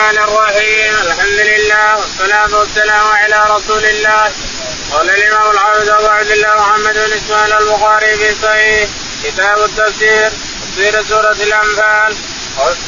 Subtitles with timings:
[0.00, 0.94] الرحمن الرحيم.
[1.06, 4.32] الحمد لله والصلاة والسلام على رسول الله.
[4.92, 8.88] قال الإمام الحافظ أبو عبد الله محمد بن إسماعيل البخاري في صحيح
[9.24, 10.30] كتاب التفسير
[10.62, 12.16] تفسير سورة الأنفال.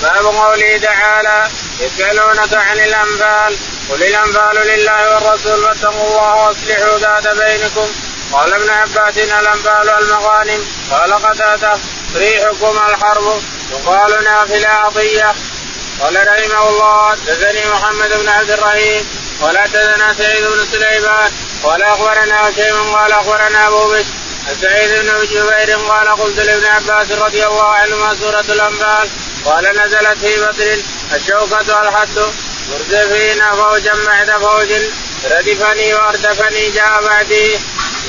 [0.03, 1.49] باب قوله تعالى
[1.81, 3.57] يسألونك عن الأنفال.
[3.91, 7.89] قل الأنفال لله والرسول فاتقوا الله وأصلحوا ذات بينكم.
[8.33, 10.67] قال ابن عباس الأنفال المغانم.
[10.91, 11.79] قال قتادة
[12.17, 13.43] ريحكم الحرب.
[13.73, 15.35] يقال نافلة عطية.
[16.01, 19.07] قال رحمه الله حدثني محمد بن عبد الرحيم
[19.43, 21.31] قال حدثنا سعيد بن سليمان
[21.63, 24.05] قال أخبرنا هشيم قال أخبرنا أبو بشر
[24.61, 29.09] سعيد بن جبير قال قلت لابن عباس رضي الله عنهما سورة الأنفال
[29.45, 30.83] قال نزلت في بدر
[31.15, 32.19] الشوكة الحد
[32.71, 34.69] مرتفين فوجا بعد فوج
[35.31, 37.59] ردفني وأردفني جاء بعدي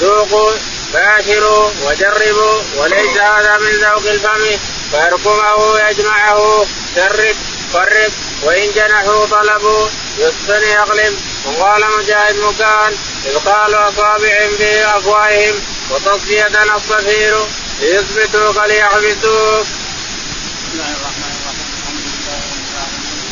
[0.02, 0.52] ذوقوا
[0.94, 4.60] باشروا وجربوا وليس هذا من ذوق الفم
[4.92, 7.36] فأركمه يجمعه شرب
[7.74, 8.12] فرق
[8.44, 9.88] وإن جنحوا طلبوا
[10.18, 11.14] يسكن يغلب
[11.46, 12.92] وقال مجاهد مكان
[13.26, 15.56] إذ قالوا اصابع في أفواههم
[15.92, 17.46] وتصفية الصفير
[17.80, 19.66] ليثبتوك ليحبسوك.
[19.66, 23.24] بسم الله الرحمن الرحيم الحمد لله رب العالمين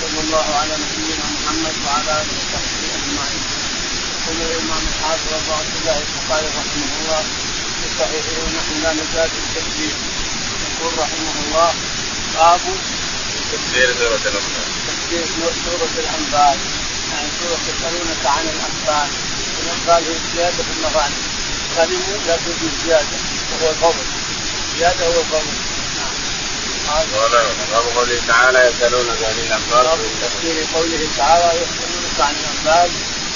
[0.00, 3.42] صلى الله على نبينا محمد وعلى آله وصحبه أجمعين.
[4.18, 7.22] يقول الإمام الحافظ ابو عبد الله البخاري رحمه الله
[7.80, 9.94] في صحيحه ونحن لا نزال في التكبير
[10.68, 11.70] يقول رحمه الله
[12.34, 12.60] باب
[13.52, 14.68] تفسير سورة الأنفال.
[14.88, 15.24] تفسير
[15.64, 16.58] سورة الأنفال.
[17.12, 19.08] يعني سورة يسألونك عن الأنفال.
[19.62, 21.22] الأنفال هي زيادة في المغانم
[21.76, 23.16] غنموا لا تجوز زيادة
[23.52, 24.04] وهو الفضل
[24.78, 25.52] زيادة هو الفضل
[25.98, 26.14] نعم.
[26.88, 27.06] قال
[27.72, 29.86] باب قوله تعالى يسألونك عن الأنفال.
[30.22, 32.90] تفسير قوله تعالى يسألونك عن الأنفال.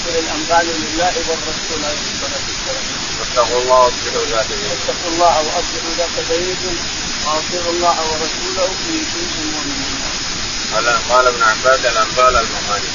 [0.05, 2.85] قل الأنفال لله والرسول عليه الصلاة والسلام.
[3.19, 4.75] واتقوا الله وأصلحوا ذات بينكم.
[4.83, 6.75] اتقوا الله وأصلحوا ذات بينكم.
[7.25, 9.82] وأطيعوا الله ورسوله في كنتم مؤمنين.
[10.73, 12.93] قال قال ابن عباس الأنفال المغانم.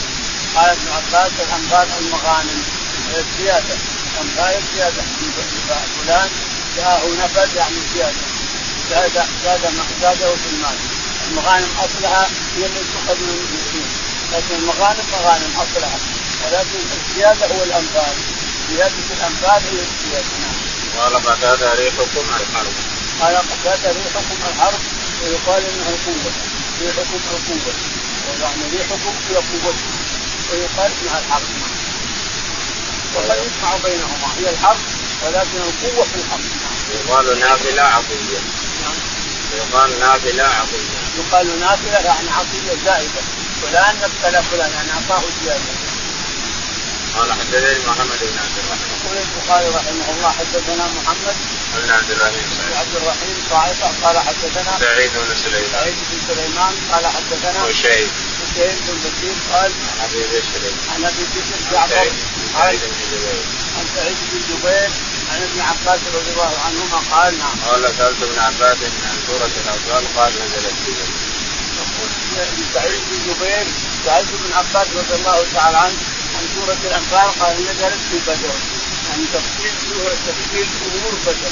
[0.56, 2.62] قال ابن عباس الأنفال المغانم.
[3.10, 3.74] هي الزياده
[4.20, 5.02] انفال الزياده
[5.98, 6.30] فلان
[6.76, 8.22] جاءه نفل يعني زيادة.
[8.90, 10.78] زاد زاد ما زاده في المال.
[11.28, 12.26] المغانم أصلها
[12.56, 13.88] هي اللي تؤخذ من المسلمين
[14.32, 15.98] لكن المغانم مغانم أصلها.
[16.44, 18.14] ولكن الزيادة هو الأنفال.
[18.70, 20.34] زيادة الأنفال هي الزيادة.
[20.42, 20.58] نعم.
[20.98, 22.74] قال قتادة ريحكم الحرب.
[23.20, 24.80] قال قتادة ريحكم الحرب.
[25.22, 27.74] ويقال إنه قوه ريحكم القوة.
[28.40, 29.88] يعني ريحكم هي قوتكم
[30.52, 31.42] ويقال إنها الحرب.
[33.14, 34.28] وقد يجمع بينهما.
[34.38, 34.78] هي الحرب
[35.24, 36.40] ولكن القوة في الحرب.
[36.94, 38.38] يقال نافلة عطية.
[38.82, 38.96] نعم
[39.58, 40.98] يقال نافلة عطية.
[41.18, 43.22] يقال نافلة يعني عطيه زائدة.
[43.62, 45.87] فلان نبتلى فلان يعني أعطاه زيادة.
[47.18, 48.88] قال حدثني محمد بن عبد الرحمن.
[48.94, 51.36] يقول البخاري رحمه الله حدثنا محمد
[51.74, 52.46] بن عبد الرحيم.
[52.58, 55.70] بن عبد الرحيم صاعقه قال حدثنا سعيد بن سليمان.
[55.72, 58.08] سعيد بن سليمان قال حدثنا وشيء
[58.40, 60.62] حسين بن بشير قال عن أبي بشر.
[60.94, 62.12] عن أبي بكر جعفر سعيد
[62.54, 63.42] قال سعيد بن جبير.
[63.78, 64.90] عن سعيد بن جبير
[65.30, 67.56] عن ابن عباس رضي الله عنهما قال نعم.
[67.66, 70.92] قال سألت ابن عباس عن سورة الاطفال قال نزلت في
[71.78, 72.10] يقول
[72.74, 73.66] سعيد بن جبير
[74.04, 75.96] سعيد بن عباس رضي الله تعالى عنه
[76.48, 78.54] عن سورة الأنفال قال نزلت في بدر.
[79.08, 81.50] يعني تفصيل سورة تفصيل أمور بدر.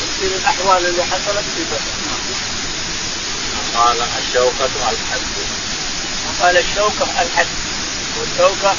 [0.00, 1.80] تفصيل الأحوال اللي حصلت في بدر.
[3.74, 5.20] قال الشوكة الحد
[6.42, 7.46] قال الشوكة الحد
[8.20, 8.74] والشوكة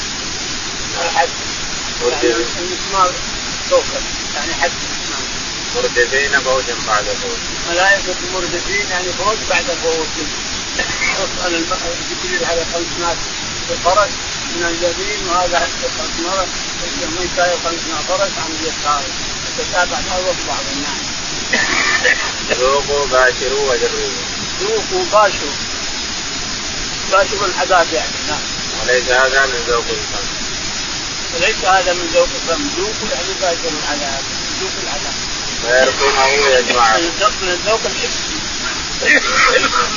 [1.04, 1.28] الحد
[2.22, 3.12] يعني المسمار
[3.70, 4.00] شوكة.
[4.36, 4.70] يعني حد.
[5.76, 10.06] مردفين فوجا بعد فوج ملائكة مردفين يعني فوج بعد فوج
[11.20, 11.64] يسأل
[12.10, 13.16] جبريل على خمس ناس
[13.68, 14.10] بالفرج
[14.56, 15.68] من اليمين وهذا
[15.98, 16.46] خمس مرة
[17.20, 19.02] ميكائيل خمس فرج عن اليسار
[19.58, 21.20] تتابع بعضهم بعضا نعم
[22.50, 24.10] ذوقوا باشروا وجربوا
[24.60, 25.56] ذوقوا باشروا.
[27.12, 28.38] باشروا العذاب يعني نعم.
[28.82, 30.26] وليس هذا من ذوق الفم.
[31.34, 32.62] وليس هذا من ذوق الفم.
[32.76, 34.22] ذوقوا يعني باشروا العذاب
[34.60, 35.14] ذوق العذاب
[36.58, 36.96] يجمعه.
[36.96, 38.40] من الذوق من الذوق الحسي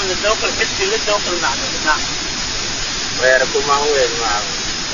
[0.04, 1.78] من الذوق الحسي للذوق المعنوي.
[1.86, 2.00] نعم.
[3.22, 4.44] ويركمه يجمعه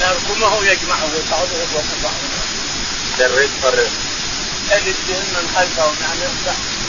[0.01, 2.13] يركمه يجمعه يقعده فوق بعض
[3.19, 3.89] درب فرق
[4.69, 6.31] شرد بهم من خلفهم يعني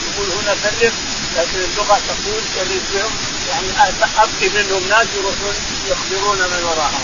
[0.09, 0.93] يقول هنا فرق
[1.37, 3.13] لكن اللغة تقول شرد بهم
[3.51, 3.69] يعني
[4.19, 5.55] ابقي منهم ناس يروحون
[5.91, 7.03] يخبرون من وراءهم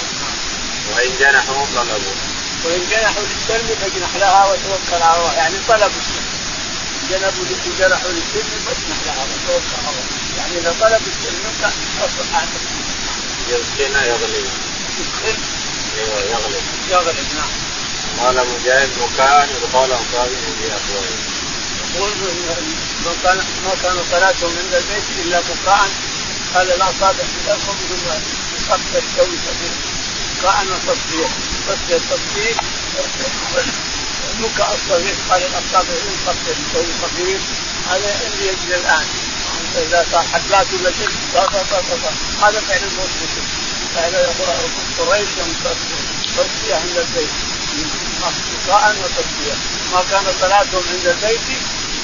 [0.94, 2.16] وإن جنحوا طلبوا.
[2.64, 5.32] وإن جنحوا للسلم فاجنح لها وتوكل على الله.
[5.32, 6.26] يعني طلبوا السلم.
[7.10, 7.44] جنبوا
[7.78, 10.06] جنحوا للسلم فاجنح لها وتوكل على الله.
[10.38, 11.72] يعني إذا طلب السلم منك
[12.04, 12.44] اصبح
[13.48, 14.46] يسكن يغلب
[14.98, 15.38] يدخل
[15.98, 17.50] أيوه يغلب يغلب نعم.
[18.20, 20.66] قال مجاهد مكان يقال اصابع في
[21.94, 22.10] يقول
[23.04, 25.90] ما كان ما كان صلاتهم عند البيت إلا بكاء
[26.54, 27.76] قال لا صادق لكم
[28.68, 29.74] خفف تسوي خفيف
[30.42, 31.26] كأن تصفية
[31.68, 32.56] تصفية تصفية
[34.34, 37.40] النكأ الصغير قال الأصابع يخفف يسوي خفيف
[37.90, 39.06] هذا اللي يجري الآن.
[39.84, 41.08] صار حفلات ولا شيء
[42.42, 43.46] هذا فعل المسلمين
[43.94, 44.14] فعل
[44.98, 45.28] قريش
[46.36, 47.30] تصفية عند البيت.
[48.66, 49.54] بكاء وتصفية
[49.92, 51.40] ما كان صلاتهم عند البيت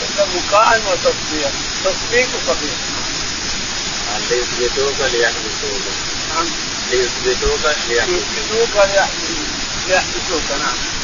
[0.02, 1.50] إلا بكاء وتصفية
[1.84, 2.76] تصفيق وصفيق
[4.30, 5.82] ليثبتوك ليحبسوك.
[6.34, 6.46] نعم.
[6.90, 8.68] ليثبتوك ليحبسوك.
[9.88, 11.01] ليحبسوك نعم.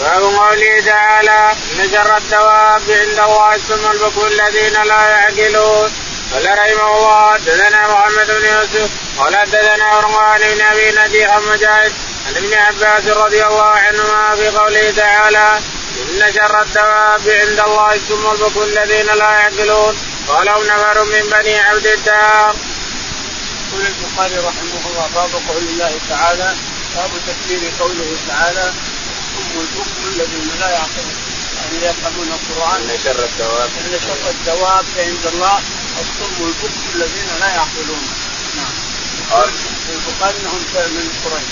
[0.00, 5.92] باب قوله تعالى إن شر الدواب عند الله ثم البكر الذين لا يعقلون
[6.32, 11.92] قال رحمه الله حدثنا محمد بن يوسف قال حدثنا عثمان بن أبي نجيح مجاهد
[12.26, 15.60] عن ابن عباس رضي الله عنهما في قوله تعالى
[16.00, 19.96] إن شر الدواب عند الله ثم البكر الذين لا يعقلون
[20.28, 22.54] قالوا نفر من بني عبد الدار.
[23.68, 26.54] يقول البخاري رحمه الله باب قول الله تعالى
[26.96, 28.72] باب تفسير قوله تعالى
[29.36, 31.16] ثم البكر الذين لا يعقلون.
[31.60, 32.90] يعني يفهمون القرآن.
[32.90, 33.70] ان شر الدواب.
[33.86, 35.60] ان شر الدواب عند الله.
[36.00, 38.02] الصم البكر الذين لا يعقلون.
[38.56, 38.74] نعم.
[39.30, 39.50] قال.
[39.88, 41.50] البخاري انهم من قريش.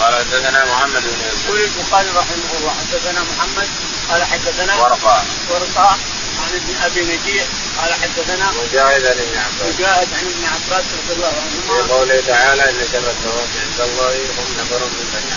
[0.00, 1.44] قال حدثنا محمد بن يوسف.
[1.44, 3.68] يقول البخاري رحمه الله حدثنا محمد
[4.10, 5.26] قال حدثنا ورقاء.
[5.50, 5.98] ورقاء
[6.42, 7.46] عن ابن أبي نجيح
[7.78, 9.74] قال حدثنا مجاهد عن ابن عباس.
[9.74, 11.82] مجاهد عن ابن عباس رضي الله عنهما.
[11.82, 15.32] في قوله تعالى إن شر الدواب عند الله هم نفر من بني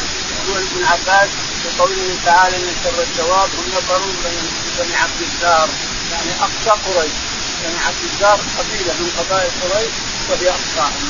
[0.47, 1.30] يقول ابن عباس
[1.63, 4.50] في قوله تعالى إن شر الدواب هم من
[4.80, 5.69] بني عبد الدار.
[6.12, 7.12] يعني أقصى قريش.
[7.63, 9.94] يعني عبد الدار قبيلة من قبائل قريش
[10.30, 11.09] وهي أقصاهم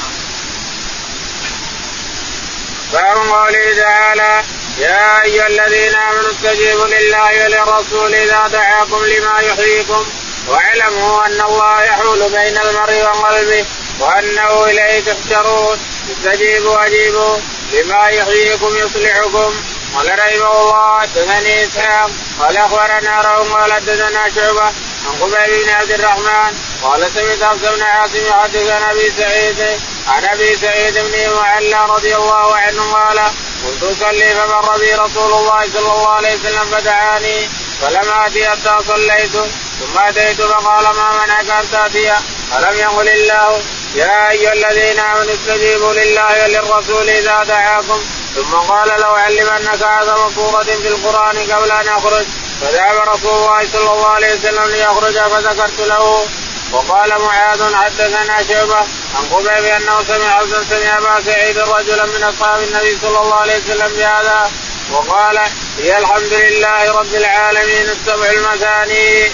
[2.93, 4.43] باب قوله تعالى
[4.77, 10.05] يا أيها الذين آمنوا استجيبوا لله وللرسول إذا دعاكم لما يحييكم.
[10.47, 13.65] واعلموا أن الله يحول بين المرء وقلبه
[13.99, 15.77] وأنه إليه تحشرون.
[16.11, 17.37] استجيبوا اجيبوا
[17.73, 19.53] لما يحييكم يصلحكم.
[19.95, 22.11] قال رحمه الله حدثني إسحاق.
[22.39, 24.71] قال أخبرنا روم قال حدثنا شعبة
[25.05, 30.25] عن قبيل بن عبد الرحمن قال سمعت حفص بن عاصم يحدث عن أبي سعيد عن
[30.25, 33.19] أبي سعيد بن معلى رضي الله عنه قال
[33.63, 37.49] كنت أصلي فمر بي رسول الله صلى الله عليه وسلم فدعاني
[37.81, 39.31] فلم آتي حتى صليت
[39.79, 42.13] ثم أتيت فقال ما منعك أن تأتي؟
[42.57, 43.61] الم يقل الله.
[43.95, 48.01] يا أيها الذين آمنوا استجيبوا لله وللرسول إذا دعاكم.
[48.35, 52.25] ثم قال لو علمنك اعظم سوره في القرآن قبل أن اخرج
[52.61, 56.27] فذهب رسول الله صلى الله عليه وسلم ليخرج فذكرت له.
[56.71, 58.79] وقال معاذ حدثنا شعبة
[59.15, 63.57] عن قبيب أنه سمع حسن سمع أبا سعيد رجلا من أصحاب النبي صلى الله عليه
[63.57, 64.51] وسلم بهذا.
[64.91, 65.39] وقال
[65.79, 69.31] هي الحمد لله رب العالمين السبع المثاني.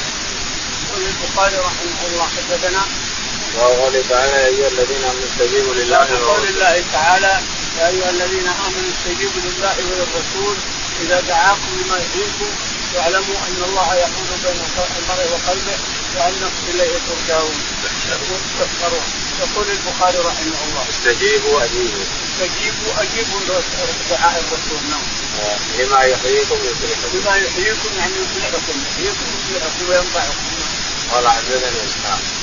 [0.98, 2.82] البخاري رحمه الله حدثنا
[4.10, 7.34] تعالى يا أيها الذين آمنوا استجيبوا لله وقول الله تعالى
[7.80, 10.56] يا أيها الذين آمنوا استجيبوا لله وللرسول
[11.02, 12.50] إذا دعاكم لما يحييكم
[12.96, 14.62] واعلموا أن الله يحول بين
[15.00, 15.78] المرء وقلبه
[16.16, 17.56] وانه إليه ترجعون.
[18.60, 19.06] تذكرون
[19.42, 20.86] يقول البخاري رحمه الله.
[20.90, 22.06] استجيبوا أجيبوا.
[22.28, 23.40] استجيبوا أجيبوا
[24.10, 24.82] دعاء الرسول.
[24.90, 25.06] نعم.
[25.80, 27.18] لما يحييكم يصلحكم.
[27.18, 28.76] لما يحييكم يعني يصلحكم.
[28.92, 30.36] يحييكم يصلحكم وينفعكم.
[31.12, 32.41] قال حدثنا اسحاق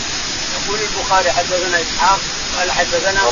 [0.65, 2.21] يقول البخاري حدثنا إسحاق
[2.59, 3.23] قال حدثنا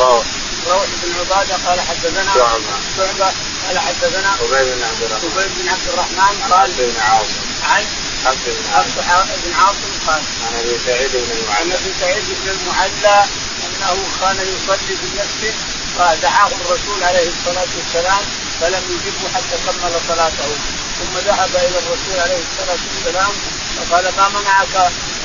[0.66, 3.32] روح بن عبادة قال حدثنا شعبة
[3.66, 5.30] قال حدثنا عبيد بن عبد الرحمن.
[5.30, 7.46] عبيد بن عبد الرحمن قال بن عاصم.
[7.70, 7.84] عن
[8.24, 8.44] حفص
[9.44, 9.92] بن عاصم.
[10.06, 13.24] قال عن أبي سعيد بن عن المعلى أبي سعيد بن المعلى
[13.64, 15.54] أنه كان يصلي في المسجد
[15.98, 18.22] فدعاه الرسول عليه الصلاة والسلام
[18.60, 20.50] فلم يجبه حتى كمل صلاته.
[20.98, 23.32] ثم ذهب إلى الرسول عليه الصلاة والسلام
[23.76, 24.76] فقال ما منعك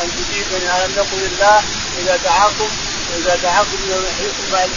[0.01, 1.63] أن تجيبني؟ ألم يقل الله
[1.99, 2.69] إذا دعاكم
[3.17, 4.69] إذا دعاكم يحييكم بعد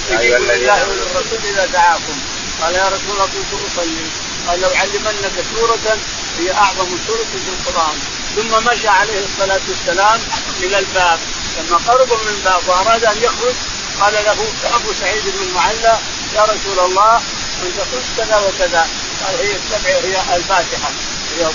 [0.00, 2.18] استجيبوا لله وللرسول إذا دعاكم.
[2.62, 4.06] قال يا رسول الله كنت اصلي
[4.48, 5.98] قال لو علمنك سورة
[6.38, 7.98] هي أعظم سورة في القرآن.
[8.36, 10.20] ثم مشى عليه الصلاة والسلام
[10.62, 11.18] إلى الباب.
[11.58, 13.54] لما قرب من الباب وأراد أن يخرج
[14.00, 14.46] قال له
[14.76, 15.98] أبو سعيد بن المعلى
[16.34, 17.22] يا رسول الله
[17.62, 18.88] انت قلت كذا وكذا.
[19.24, 20.90] قال هي السبع هي الفاتحة.
[21.38, 21.50] هي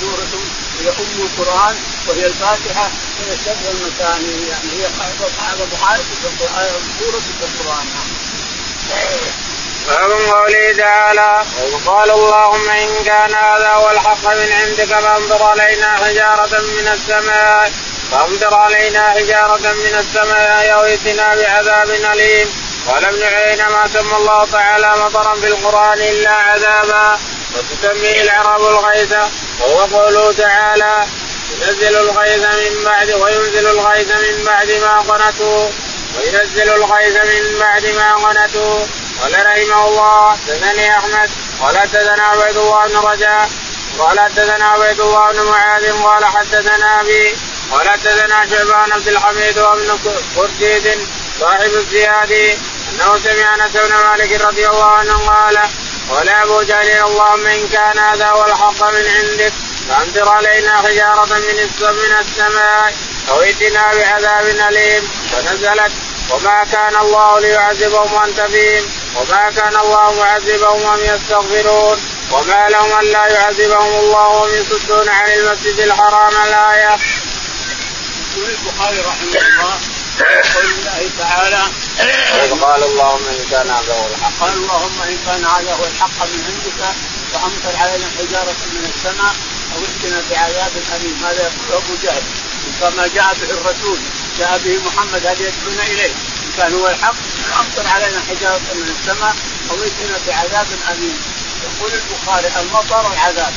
[0.00, 0.28] سورة
[0.80, 1.76] هي أم القرآن
[2.08, 6.00] وهي الفاتحة هي السبع المثاني يعني هي اعظم القرآن
[6.98, 7.86] سورة القرآن.
[9.88, 16.60] باب قوله تعالى وقال اللهم إن كان هذا هو الحق من عندك فامطر علينا حجارة
[16.60, 17.72] من السماء
[18.12, 22.48] فامطر علينا حجارة من السماء أو ائتنا بعذاب أليم.
[22.88, 27.18] قال ابن عيينة ما سمى الله تعالى مطرا في القرآن إلا عذابا.
[27.54, 29.14] وتسميه العرب الغيث
[29.60, 31.06] وهو قوله تعالى
[31.50, 35.68] ينزل الغيث من بعد وينزل الغيث من بعد ما قنطوا
[36.18, 38.86] وينزل الغيث من بعد ما قنتوا.
[39.20, 43.50] قال رحمه الله حدثني أحمد قال حدثنا عبيد الله بن رجاء
[43.98, 47.34] قال حدثنا عبيد الله بن معاذ قال حدثنا أبي
[47.70, 49.98] قال حدثنا شعبان عبد الحميد وابن
[50.36, 50.98] قرشيد
[51.40, 52.32] صاحب الزياد
[52.90, 55.58] أنه سمع أنس بن مالك رضي الله عنه قال
[56.10, 59.52] قال ابو جهل اللهم ان كان هذا هو الحق من عندك.
[59.88, 62.94] فأمطر علينا حجارة من من السماء
[63.28, 65.10] أو ائتنا بعذاب أليم.
[65.32, 65.92] فنزلت
[66.30, 68.84] وما كان الله ليعذبهم وأنت فيهم
[69.16, 71.98] وما كان الله معذبهم وهم يستغفرون.
[72.30, 76.96] وما لهم أن لا يعذبهم الله وهم يصدون عن المسجد الحرام الآية.
[78.36, 81.62] يقول البخاري رحمه الله قول الله تعالى
[82.62, 84.32] قال اللهم إن كان هذا هو الحق.
[84.40, 86.80] قال اللهم إن كان هذا هو الحق من عندك
[87.32, 89.34] فامطر علينا حجارة من السماء
[89.74, 91.24] أو ائتنا بعذاب أليم.
[91.26, 92.22] هذا يقول أبو جهل.
[92.80, 93.98] كما جاء به الرسول
[94.38, 96.12] جاء به محمد هذا يدعون إليه؟
[96.44, 97.14] إن كان هو الحق
[97.60, 99.34] أمطر علينا حجارة من السماء
[99.70, 101.18] أو ائتنا بعذاب أليم.
[101.64, 103.54] يقول البخاري المطر العذاب.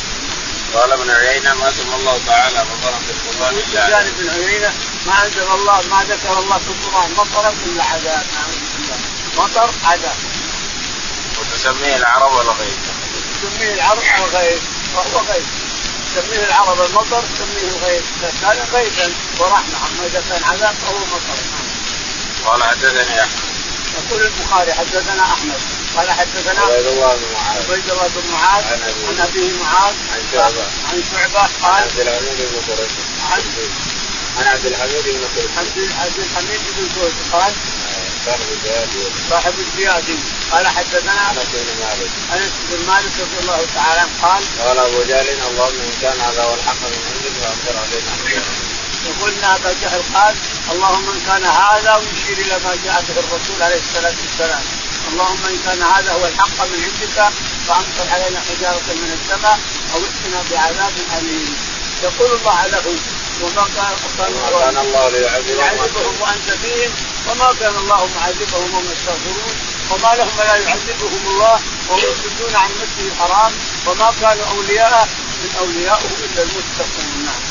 [0.74, 3.56] قال ابن عيينة ما سمى الله تعالى مطرا في القران
[4.08, 4.74] ابن عيينة
[5.08, 7.12] ما أنزل الله ما ذكر الله في القرآن.
[7.18, 8.26] مطرا إلا عذاب.
[8.34, 8.98] نعوذ بالله
[9.38, 10.16] مطر عذاب.
[11.40, 12.78] وتسميه العرب ولا غير؟
[13.44, 14.62] تسميه العرب الغيث
[14.96, 15.46] وهو غيث
[16.16, 19.78] تسميه العرب المطر تسميه الغيث إذا كان غيثا ورحمة.
[19.88, 21.38] أما إذا كان عذاب فهو مطر.
[22.46, 23.44] قال حدثني أحمد.
[23.94, 25.62] يقول البخاري حدثنا أحمد.
[25.98, 27.58] قال حدثنا عبيد الله بن معاذ.
[27.58, 28.64] عبيد الله بن معاذ.
[28.64, 29.52] عن أبيه.
[29.64, 29.94] معاذ.
[30.14, 30.66] عن شعبة.
[30.92, 31.50] عن شعبة.
[31.62, 32.92] قال عن عبد الحميد بن قريش.
[33.32, 33.42] عن
[34.38, 37.54] عن عبد الحميد بن قريش عبد الحميد بن قريش قال
[38.26, 38.90] صاحب الزياد.
[39.30, 40.18] صاحب الزيادي
[40.52, 42.12] قال حدثنا انس بن مالك.
[42.34, 46.44] أنس بن مالك رضي الله تعالى عنه قال قال أبو جهل اللهم إن كان هذا
[46.44, 48.14] هو الحق من عندك فأمطر علينا
[49.08, 50.36] وقلنا أبا جهل قال
[50.72, 54.64] اللهم إن كان هذا ويشير إلى ما جاء به الرسول عليه الصلاة والسلام.
[55.12, 57.34] اللهم إن كان هذا هو الحق من عندك
[57.68, 59.60] فأمطر علينا حجارة من السماء
[59.94, 61.56] أو ائتنا بعذاب أليم.
[62.04, 62.96] يقول الله له
[63.42, 66.92] وما كان كان الله ليعذبهم وانت فيهم
[67.28, 69.56] وما كان الله معذبهم وهم يستغفرون
[69.92, 71.60] وما لهم لا يعذبهم الله
[71.90, 73.52] وهم يصدون عن المسجد الحرام
[73.88, 75.08] وما كانوا أولياء
[75.44, 77.26] من اوليائه إلا المتقون.
[77.26, 77.42] نعم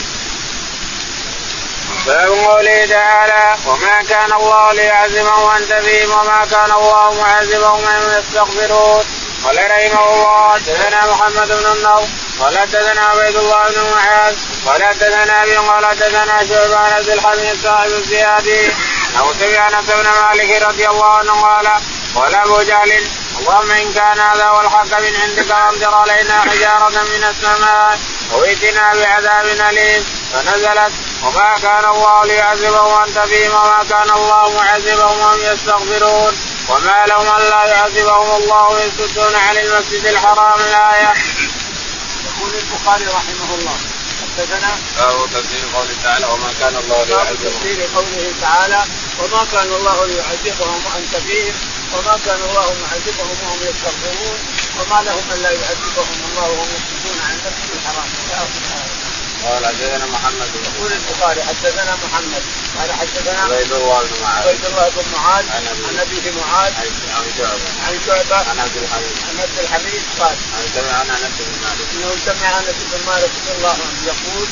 [2.07, 9.05] باب قوله تعالى وما كان الله ليعذبهم وانت فيهم وما كان الله معذبهم وهم يستغفرون.
[9.45, 12.09] قال رحمه الله حدثنا محمد بن النضر
[12.43, 14.35] قال حدثنا عبيد الله بن معاذ.
[14.67, 18.71] قال حدثنا أبي قال حدثنا شعبان عبد الحميد صاحب الزيادي
[19.19, 21.69] أو سمع أنس بن مالك رضي الله عنه قال
[22.15, 23.07] قال أبو جهل
[23.39, 27.99] اللهم إن كان هذا هو الحق من عندك فأمطر علينا حجارة من السماء
[28.33, 30.05] وائتنا بعذاب أليم.
[30.33, 36.39] فنزلت وما كان الله ليعذبهم وأنت فيهم وما كان الله معذبهم وهم يستغفرون.
[36.69, 41.15] وما لهم ألا يعذبهم الله ويصدون عن المسجد الحرام الآية.
[42.33, 43.77] يقول البخاري رحمه الله.
[44.23, 47.51] حدثنا باب تفسير قوله تعالى وما كان الله ليعذبهم.
[47.51, 48.85] تفسير قوله تعالى
[49.19, 51.55] وما كان الله ليعذبهم وانت فيهم
[51.93, 54.39] وما كان الله معذبهم وهم يستغفرون
[54.79, 58.09] وما لهم الا يعذبهم الله وهم يصدون عن المسجد الحرام.
[58.25, 58.93] إلى اخر الايه.
[59.45, 62.43] قال حدثنا محمد يقول البخاري حدثنا محمد.
[62.79, 64.49] قال حدثنا عبيد الله بن معاذ.
[64.49, 65.45] عبيد الله بن معاذ.
[65.51, 65.65] عن
[65.99, 66.73] أبيه معاذ.
[67.17, 67.69] عن شعبة.
[67.87, 68.37] عن شعبة.
[68.51, 69.17] عن عبد الحميد.
[69.29, 70.03] عن عبد الحميد.
[70.21, 70.37] قال.
[70.57, 71.89] عن سمع عن انس بن مالك.
[71.95, 74.07] إنه سمع انس بن مالك رضي الله عنه.
[74.07, 74.49] يقول.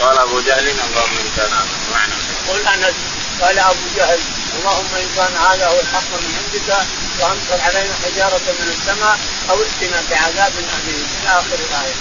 [0.00, 1.50] قال أبو جهل اللهم ان كان
[1.92, 2.14] معنى
[2.48, 2.94] قل انس
[3.40, 4.20] قال أبو جهل.
[4.58, 6.86] اللهم إن كان هذا هو الحق من عندك
[7.18, 9.18] فأمطر علينا حجارة من السماء
[9.50, 11.94] أو ائتنا بعذاب اليم إلى آخر الآية.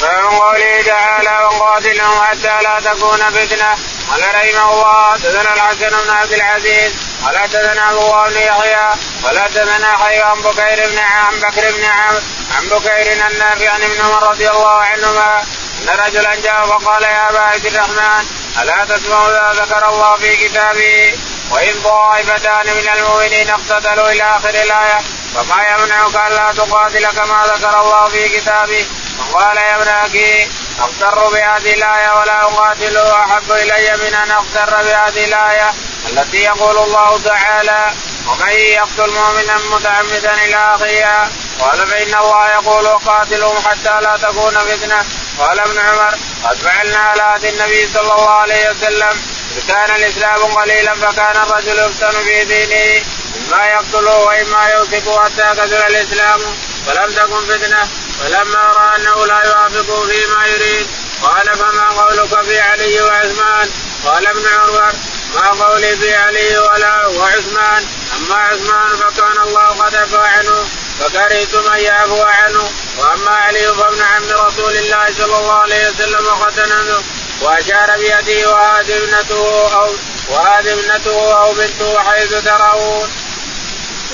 [0.00, 3.76] باب قوله تعالى وقاتلهم حتى لا تكون فتنة.
[4.10, 6.92] قال رحمه الله حدثنا الحسن بن عبد العزيز
[7.24, 8.90] قال حدثنا أبو بن يحيى
[9.24, 12.14] قال حدثنا حي عن بكير بن عن بكر بن عم
[12.56, 15.44] عن بكير النافع عن ابن عمر رضي الله عنهما.
[15.82, 18.26] إن رجلا جاء فقال يا أبا عبد الرحمن
[18.62, 21.18] ألا تسمع اذا ذكر الله في كتابه؟
[21.50, 25.00] وإن طائفتان من المؤمنين اقتتلوا إلى آخر الآية
[25.34, 28.86] فما يمنعك الا تقاتل كما ذكر الله في كتابه.
[29.18, 30.48] فقال يا ابن أخي
[30.80, 35.70] اغتر بهذه الايه ولا اقاتل احب الي من ان اغتر بهذه الايه
[36.08, 37.92] التي يقول الله تعالى
[38.28, 45.04] ومن يقتل مؤمنا متعمدا إلى اخيها قال فان الله يقول قاتلهم حتى لا تكون فتنه.
[45.38, 49.22] قال ابن عمر قد فعلنا على عهد النبي صلى الله عليه وسلم
[49.56, 53.04] إذ كان الاسلام قليلا فكان الرجل يفتن في دينه
[53.50, 56.40] اما يقتله وإما يوثقه حتى كثر الإسلام
[56.86, 57.88] فلم تكن فتنة.
[58.20, 60.86] فلما رأى أنه لا يوافقه فيما يريد
[61.22, 63.70] قال فما قولك في علي وعثمان؟
[64.04, 64.92] قال ابن عمر
[65.34, 67.86] ما قولي في علي ولا وعثمان.
[68.16, 70.68] أما عثمان فكان الله قد عفى عنه
[71.00, 72.70] فكرهت من يعفو عنه.
[72.98, 77.02] وأما علي فابن عم رسول الله صلى الله عليه وسلم وختنه
[77.40, 79.90] وأشار بيده وهذه ابنته أو
[80.28, 83.29] وهذه ابنته أو بنته حيث ترون.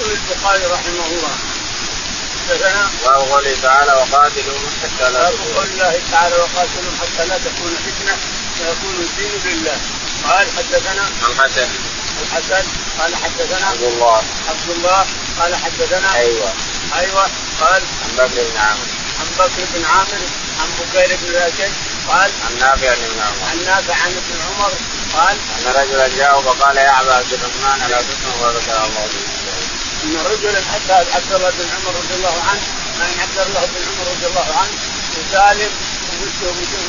[0.06, 1.34] يقول البخاري رحمه الله.
[2.48, 7.76] حدثنا؟ باب قوله تعالى وقاتلهم حتى لا باب قول الله تعالى وقاتلهم حتى لا تكون
[7.86, 8.16] فتنة
[8.60, 9.78] ويكون الدين لله.
[10.28, 11.68] قال حدثنا؟ الحسن
[12.22, 12.64] الحسن
[12.98, 14.22] قال حدثنا؟ عبد الله.
[14.48, 15.06] عبد الله.
[15.40, 16.52] قال حدثنا؟ أيوه.
[16.98, 17.26] أيوه.
[17.60, 18.88] قال عن بكر بن عامر.
[19.20, 20.22] عن بكر بن عامر.
[20.60, 21.72] عن بكير بن الاشد
[22.08, 23.50] قال عن نافع بن عمر.
[23.50, 24.72] عن نافع عن ابن عمر.
[25.16, 29.08] قال أن رجلا جاء فقال يا أبا عبد الرحمن ألا تسمع وذكر الله
[30.04, 32.62] إن رجلا اتى عبد الله بن عمر رضي الله عنه
[33.00, 34.76] عن عبد الله بن عمر رضي الله عنه
[35.18, 35.70] وسالم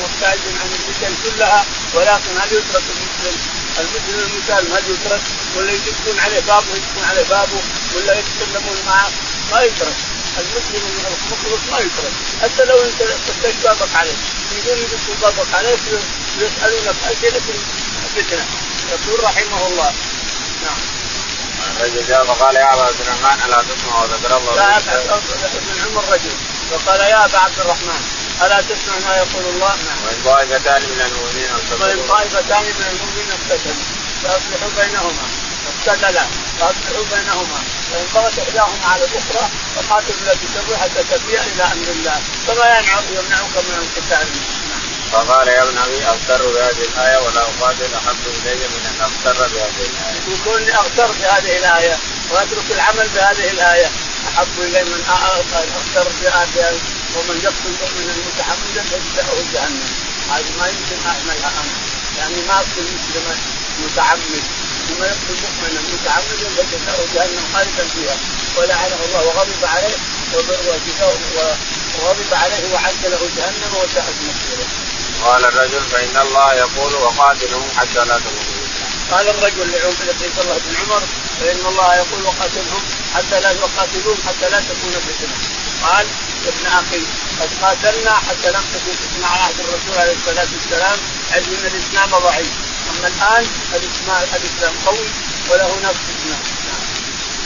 [0.03, 3.37] محتاج عن الفتن كلها ولكن هل يترك المسلم؟
[3.79, 5.21] المسلم المسالم هل يترك؟
[5.55, 7.61] ولا يدقون عليه بابه يدقون عليه بابه
[7.95, 9.09] ولا يتكلمون معه؟
[9.51, 9.95] ما يترك.
[10.37, 12.13] المسلم المخلص ما يترك.
[12.41, 14.17] حتى لو أنت فتشت بابك عليه.
[14.65, 15.77] يقول بابك عليه
[16.39, 17.41] ويسالونك اسئله
[18.15, 18.45] فتنه
[18.91, 19.93] يقول رحمه الله.
[20.63, 20.96] نعم.
[21.79, 24.77] الرجل جاء فقال يا أبا عبد الرحمن ألا تسمع وذكر الله جاء
[25.57, 26.31] ابن عمر رجل
[26.71, 28.01] فقال يا أبا عبد الرحمن
[28.41, 29.99] ألا تسمع ما يقول الله؟ نعم.
[30.05, 31.49] وإن طائفتان من المؤمنين
[31.81, 33.85] وإن طائفتان من المؤمنين اقتتلوا.
[34.23, 35.25] فأصلحوا بينهما.
[35.69, 36.25] اقتتلا.
[36.59, 37.59] فأصلحوا بينهما.
[37.91, 42.21] فان بغت إحداهما على الأخرى فقاتلوا التي تبغي حتى تفيء إلى أمر الله.
[42.47, 42.79] فما
[43.17, 44.27] يمنعك من القتال؟
[45.11, 49.85] فقال يا ابن أبي اغتر بهذه الآية ولا أقاتل أحب إلي من أن اغتر بهذه
[49.89, 50.57] الآية.
[50.57, 51.97] اني اغتر بهذه الآية
[52.31, 53.89] وأترك العمل بهذه الآية.
[54.27, 56.79] أحب إلي من اغتر بهذه
[57.15, 59.91] ومن يقتل مؤمنا متعمدا فجزاؤه جهنم.
[60.31, 61.75] هذه ما يمكن أعملها أنا.
[62.17, 63.35] يعني ما أقتل مسلما
[63.83, 64.43] متعمد.
[64.87, 68.17] ثم يقتل مؤمنا متعمدا فجزاؤه جهنم خالدا فيها.
[68.57, 69.95] ولعنه الله وغضب عليه
[71.97, 74.67] وغضب عليه وعد له جهنم وساءت مصيره.
[75.25, 78.57] قال الرجل فإن الله يقول وقاتلهم حتى لا تكون
[79.11, 81.01] قال الرجل لعبد الله بن عمر
[81.39, 82.83] فإن الله يقول وقاتلهم
[83.15, 85.37] حتى لا يقاتلون حتى لا تكون فتنة.
[85.83, 86.05] قال
[86.45, 87.01] يا ابن أخي
[87.41, 90.97] قد قاتلنا حتى لم تكن فتنة على عهد الرسول عليه الصلاة والسلام
[91.31, 92.51] حيث إن الإسلام ضعيف.
[92.89, 95.07] أما الآن الاسلام الإسلام قوي
[95.49, 96.37] وله نفس فتنة.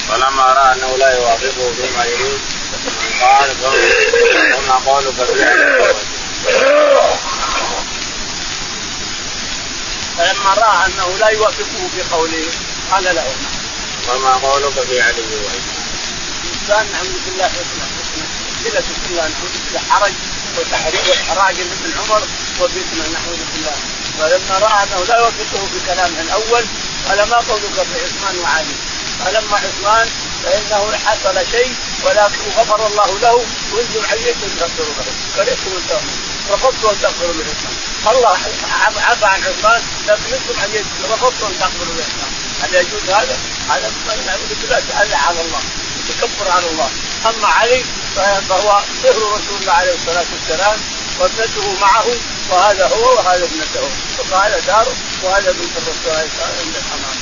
[0.09, 2.41] فلما رأى أنه لا يوافقه فيما يريد
[3.21, 3.49] قال
[4.57, 5.33] وما قولك في
[10.41, 12.45] فلما راى أنه لا يوافقه في قوله.
[12.91, 13.35] قال له.
[14.09, 15.23] وما قولك في علي؟
[16.43, 18.25] الإنسان نعوذ بالله حسنى حسنى
[18.63, 20.13] صله بالله نعوذ بالله حرج
[20.57, 22.21] وتحريم واحراج لابن عمر
[22.59, 23.77] وفتنه نعوذ بالله
[24.19, 26.65] فلما رأى أنه لا يوافقه في كلامه الأول
[27.07, 28.75] قال ما قولك في عثمان وعلي؟
[29.19, 30.07] فلما عثمان
[30.43, 31.75] فإنه حصل شيء
[32.05, 35.13] ولكن غفر الله له وأنتم حييتم تغفروا له.
[35.35, 36.01] كرهتم ان
[36.51, 37.80] رفضتم أن تغفروا لعثمان.
[38.07, 38.37] الله
[38.83, 43.37] عفى عن عثمان لكن أنتم حييتم رفضتم ان تغفروا لعثمان هل يجوز هذا؟
[43.69, 43.91] هذا
[44.25, 45.61] نعوذ بالله تألى على الله
[46.09, 46.89] تكبر على الله.
[47.25, 47.85] أما علي
[48.49, 50.79] فهو صهر رسول الله عليه الصلاة والسلام
[51.19, 52.05] وابنته معه
[52.49, 53.89] وهذا هو وهذا ابنته.
[54.31, 57.21] وهذا داره وهذا بنت الرسول عليه الصلاة والسلام.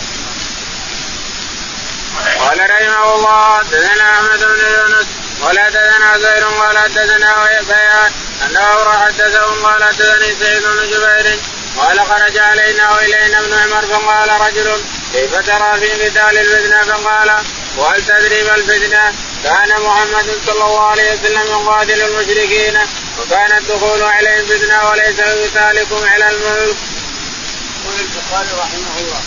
[2.40, 5.08] قال رحمه الله حدثنا أحمد بن يونس
[5.42, 8.12] ولا حدثنا زير ولا حدثنا بيان
[8.46, 11.40] أنه حدثهم قال حدثني سعيد بن جبير
[11.78, 17.44] قال خرج علينا وإلينا ابن عمر فقال رجل كيف ترى في قتال الفتنة فقال
[17.78, 22.78] وهل تدري ما الفتنة؟ كان محمد صلى الله عليه وسلم يقاتل المشركين
[23.20, 26.78] وكان الدخول عليهم فتنة وليس قتالكم على الملك.
[27.86, 29.22] يقول البخاري رحمه الله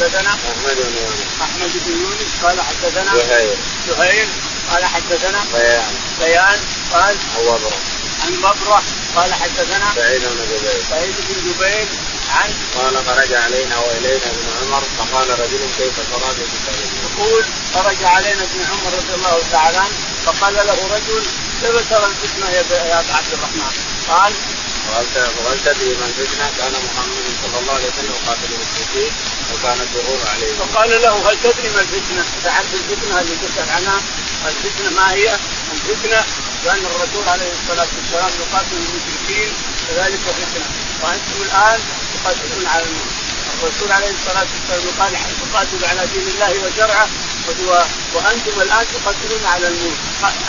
[0.00, 3.56] حدثنا أحمد بن يونس أحمد بن يونس قال حدثنا زهير
[3.88, 4.28] زهير
[4.70, 6.58] قال حدثنا بيان بيان
[6.92, 7.80] قال وبره
[8.24, 8.82] عن مبرة
[9.16, 11.86] قال حدثنا سعيد بن جبير سعيد بن جبير
[12.30, 16.30] عن قال خرج علينا وإلينا ابن عمر فقال رجل كيف ترى
[17.04, 19.94] يقول خرج علينا ابن عمر رضي الله تعالى عنه
[20.26, 21.22] فقال له رجل
[21.62, 23.72] كيف ترى الفتنة يا عبد الرحمن؟
[24.08, 24.32] قال
[24.90, 29.12] وهل تدري من الفتنه كان محمد صلى الله عليه وسلم يقاتل المشركين
[29.52, 30.54] وكان الظهور عليه.
[30.54, 34.00] فقال له هل تدري ما الفتنة؟ تعرف الفتنة اللي تسأل عنها
[34.46, 35.36] الفتنة ما هي؟
[35.72, 36.24] الفتنة
[36.64, 39.52] كان الرسول عليه الصلاة والسلام يقاتل المشركين
[39.88, 40.66] كذلك فتنه
[41.02, 41.80] وأنتم الآن
[42.14, 42.84] تقاتلون على
[43.62, 45.12] الرسول عليه الصلاة والسلام يقال
[45.52, 47.08] تقاتل على دين الله وشرعه
[48.14, 49.98] وأنتم الآن تقاتلون على الموت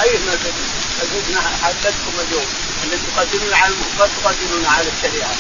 [0.02, 0.68] أي من الفتنه؟
[1.02, 2.46] الفتنة حدثتكم اليوم
[2.84, 5.36] اللي تقاتلون على الموت تقاتلون على الشريعة.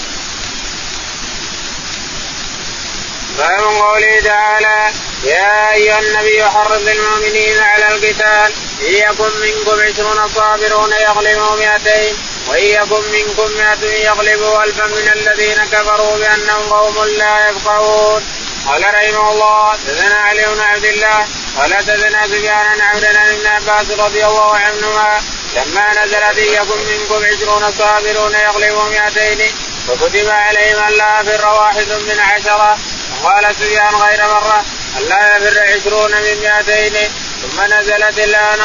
[3.37, 4.91] باب قوله تعالى
[5.23, 12.17] يا أيها النبي حرض المؤمنين على القتال ان يكن منكم عشرون صابرون يغلبوا مئتين
[12.47, 18.23] وان يكن منكم مئة يغلبوا الفا من الذين كفروا بأنهم قوم لا يفقهون.
[18.67, 23.99] قال رحمه الله تزنى علي بن عبد الله قال تزنى سفيان عبد الله بن عباس
[23.99, 25.21] رضي الله عنهما
[25.55, 29.55] لما نزلت ان يكن منكم عشرون صابرون يغلبوا مئتين
[29.87, 32.77] فكتب عليهم الا يفر واحد من عشرة.
[33.24, 34.65] وقال سفيان غير مرة
[34.97, 38.60] الا يفر عشرون من مئتين ثم نزلت الآن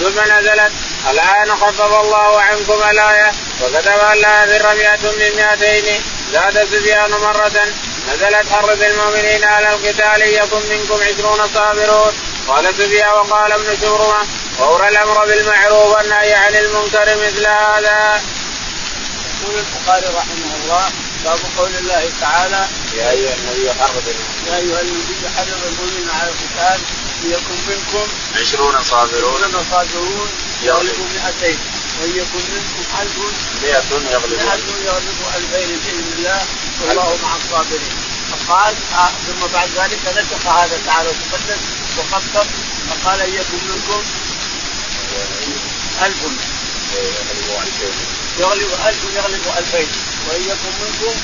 [0.00, 0.72] ثم نزلت.
[1.10, 6.02] الآن خفف الله عنكم الآية وكتب الا يفر مئة من مئتين.
[6.32, 7.52] زاد سفيان مرة
[8.12, 12.12] نزلت حرب المؤمنين على القتال يكن منكم عشرون صابرون.
[12.48, 14.26] قال سفيان وقال ابن شبرمة
[14.58, 18.20] وأورى الأمر بالمعروف والنهي عن المنكر مثل هذا.
[19.42, 24.02] يقول البخاري رحمه الله باب قول الله تعالى يا أيها النبي حرض
[24.46, 26.80] يا أيها النبي حرض المؤمنين على القتال
[27.22, 28.06] ليكن منكم
[28.40, 30.28] عشرون صابرون عشرون صابرون
[30.62, 31.06] يغلبوا
[31.42, 31.58] 200
[32.00, 33.16] وإن يكن منكم ألف
[33.62, 34.44] 100 يغلبون.
[34.44, 36.46] 100 يغلبوا 2000 بإذن الله
[36.80, 37.96] والله مع الصابرين.
[38.30, 41.60] فقال آه ثم بعد ذلك نسخ هذا تعالى وتقدم
[41.98, 42.46] وخفف
[42.90, 44.02] فقال إن يكن منكم
[46.02, 46.22] ألف.
[48.38, 49.88] يغلب ألف يغلب ألفين.
[50.28, 51.14] وإن يكن منكم.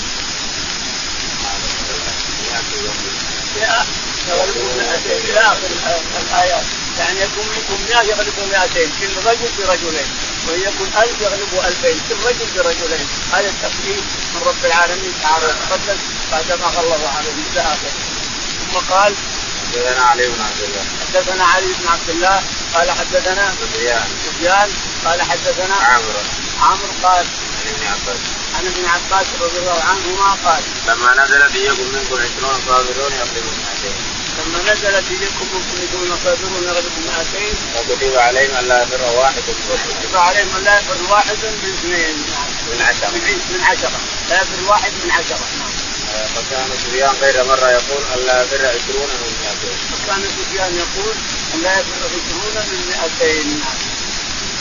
[3.57, 3.87] مئة
[4.29, 5.69] يغلبوا مئتين إلى آخر
[6.23, 6.65] الآيات
[6.99, 10.09] يعني يكون منكم 100 يغلبوا 200 كل رجل برجلين
[10.49, 14.03] وإن يكن ألف يغلبوا ألفين كل رجل برجلين هذا التقديم
[14.35, 15.99] من رب العالمين تعالى وتقدم
[16.33, 17.93] بعدما غلظ عليهم إلى آخره
[18.61, 19.15] ثم قال
[19.75, 20.85] حدثنا علي بن عبد الله.
[21.01, 22.43] حدثنا علي بن عبد الله
[22.75, 24.09] قال حدثنا سفيان.
[24.27, 24.71] سفيان
[25.05, 26.23] قال حدثنا عمرو.
[26.63, 27.27] عمرو قال
[27.75, 28.21] ابن عباس.
[28.57, 34.19] عن ابن عباس رضي الله عنهما قال لما نزلت يكن منكم عشرون صابرون يغلبون 200
[34.39, 40.49] لما نزلت اليكم منكم يكون صابرون يغلبوا 200 وكتب عليهم الا يفر واحد وكتب عليهم
[40.57, 42.17] أن لا يفر واحد من اثنين.
[42.71, 43.11] من عشرة.
[43.51, 44.01] من عشرة.
[44.31, 45.47] لا يفر واحد من عشرة.
[45.59, 45.89] نعم
[46.35, 51.15] فكان سفيان غير مرة يقول ألا يفر عشرون من 200 وكان سفيان يقول
[51.55, 53.98] أن لا يفر عشرون من 200 نعم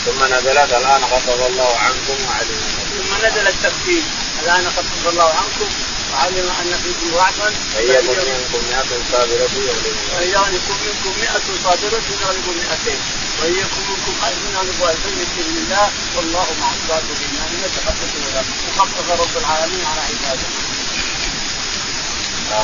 [0.07, 2.61] ثم نزلت الآن خفض الله عنكم وعلم
[2.97, 4.03] ثم نزل التخفيف
[4.43, 5.69] الآن خفف الله عنكم
[6.13, 10.77] وعلم أن فيكم ضعفا فيكن منكم مئة صابرة يغلبون.
[10.87, 11.31] منكم 100
[11.63, 12.97] صابرة يغلبوا 200
[13.41, 15.91] وإن يكن منكم ألف يغلبوا 2000 بإذن الله.
[16.15, 17.33] والله مع الصابرين.
[17.39, 20.76] يعني يتخفف ولا وخفف رب العالمين على عباده.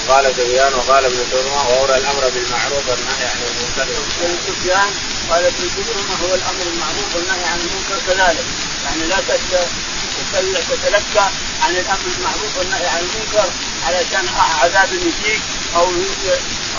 [0.09, 3.87] قال سفيان وقال ابن سلمة وأورى الأمر بالمعروف والنهي عن المنكر.
[4.47, 4.91] سفيان
[5.29, 8.45] قال ابن سفيان هو الأمر المعروف والنهي عن المنكر كذلك.
[8.85, 9.19] يعني لا
[10.69, 11.25] تتلكى
[11.61, 13.49] عن الأمر المعروف والنهي عن المنكر
[13.83, 14.25] علشان
[14.61, 15.41] عذاب يجيك
[15.75, 15.85] أو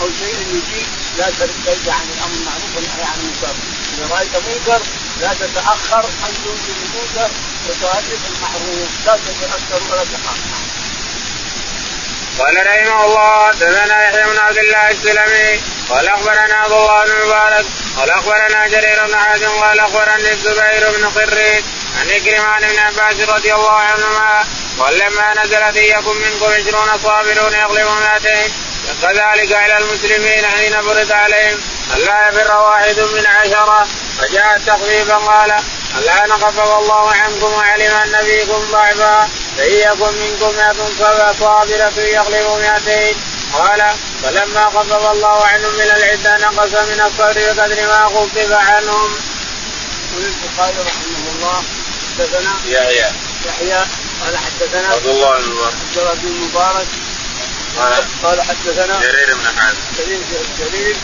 [0.01, 0.87] أو شيء يجيك.
[1.19, 1.31] لا
[1.67, 3.55] ترجع عن الأمر المعروف والنهي عن المنكر.
[3.99, 4.83] إذا رأيت منكر
[5.21, 7.31] لا تتأخر عن تنكر المنكر
[7.69, 8.89] وتؤدي المعروف.
[9.07, 10.64] لا تتأخر ولا تخاف.
[12.39, 17.67] قال رحمه الله حدثنا يحيى بن عبد الله السلمي قال أخبرنا عبد الله بن مبارك
[17.97, 21.65] قال أخبرنا جرير بن حازم قال أخبرني الزبير بن خريج
[22.01, 24.45] عن إكرم عن ابن عباس رضي الله عنهما
[24.79, 28.53] قال لما نزلت إن يكن منكم عشرون صابرون يغلبون مئتين
[29.03, 31.61] كذلك على المسلمين حين فرض عليهم.
[31.93, 33.87] ألا يفر واحد من عشرة؟
[34.19, 35.55] فجاء تخفيفا قال
[35.99, 43.17] الآن خفف الله عنكم وعلم أن فيكم ضعفا؟ فإن يكن منكم مئة صابرة يغلب مئتين.
[43.53, 49.19] قال فلما خفف الله عنهم من العدة نقص من الصبر بقدر ما خفف عنهم.
[50.13, 51.63] يقول البخاري رحمه الله
[52.19, 53.13] حدثنا يحيى.
[53.47, 53.87] يحيى
[54.25, 56.87] قال حدثنا عبد الله بن مبارك عبد الله بن مبارك.
[58.23, 59.79] قال حدثنا جرير بن حازم.
[59.99, 60.21] جرير
[60.59, 60.97] جرير.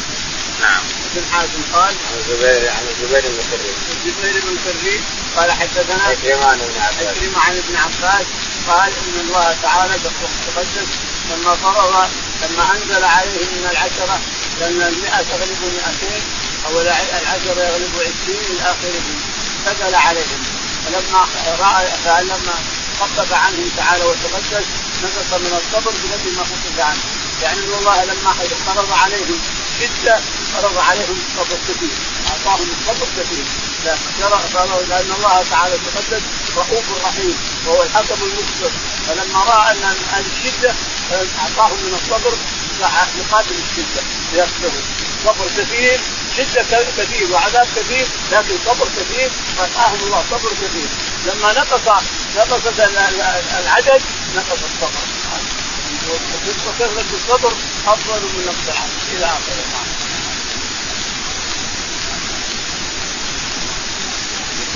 [1.15, 3.75] بن حازم قال عن الزبير عن الزبير بن كريم
[4.07, 5.05] الزبير بن كريم
[5.37, 7.17] قال حدثنا عكرمة بن عباس.
[7.17, 8.27] عكرمة عن ابن عباس
[8.69, 10.89] قال إن الله تعالى تقدس
[11.31, 12.09] لما فرض
[12.43, 14.21] لما أنزل عليهم من العشرة
[14.61, 16.23] لأن المئة تغلب 200
[16.67, 19.03] أو العشره يغلب 20 إلى آخره
[19.67, 20.43] نزل عليهم.
[20.87, 21.27] فلما
[21.61, 22.55] رأى فلما
[23.01, 24.67] خفف عنهم تعالى وتقدس
[25.03, 27.01] نقص من الصبر بقدر ما خفف عنه.
[27.43, 28.33] يعني إن الله لما
[28.67, 29.41] فرض عليهم
[29.81, 30.21] شده
[30.55, 31.95] فرض عليهم الصبر كثير.
[32.31, 33.45] أعطاهم الصبر كثير.
[34.89, 36.23] لأن الله تعالى تقدس
[36.57, 38.71] رؤوف رحيم وهو الحكم المقصر
[39.09, 40.75] فلما رأى أن الشدة
[41.39, 42.37] أعطاهم من الصبر
[43.19, 44.83] يقاتل الشدة ليصبروا
[45.25, 46.01] صبر كثير
[46.37, 50.89] شدة كثير وعذاب كثير لكن صبر كثير فاتاهم الله صبر كثير.
[51.27, 52.03] لما نقص
[52.37, 52.81] نقصت
[53.61, 54.03] العدد
[54.37, 55.20] نقص الصبر.
[56.11, 57.53] وكثره الصبر
[57.87, 58.77] أفضل من نقص
[59.13, 59.65] إلى اخره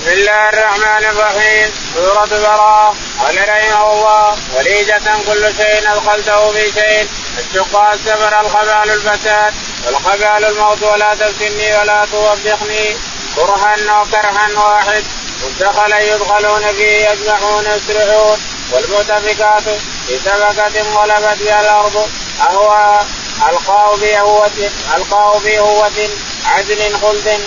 [0.04, 1.72] بسم الله الرحمن الرحيم.
[1.94, 7.08] سورة براءة قال رحمه الله وليدة كل شيء أدخلته في شيء.
[7.38, 9.54] الشقاء السفر الخبال الفساد.
[9.86, 12.96] والخبال الموت ولا تفتني ولا توبخني
[13.36, 15.04] كرها وكرها واحد.
[15.44, 18.38] مدخلا يدخلون فيه يجمعون يسرعون
[18.72, 19.62] والمؤتفكات
[20.06, 22.08] في سبكة غلبت بها الأرض
[22.50, 23.04] أهوى
[23.50, 26.08] ألقاه بهوة ألقاه بهوة
[26.44, 27.40] عدل خلد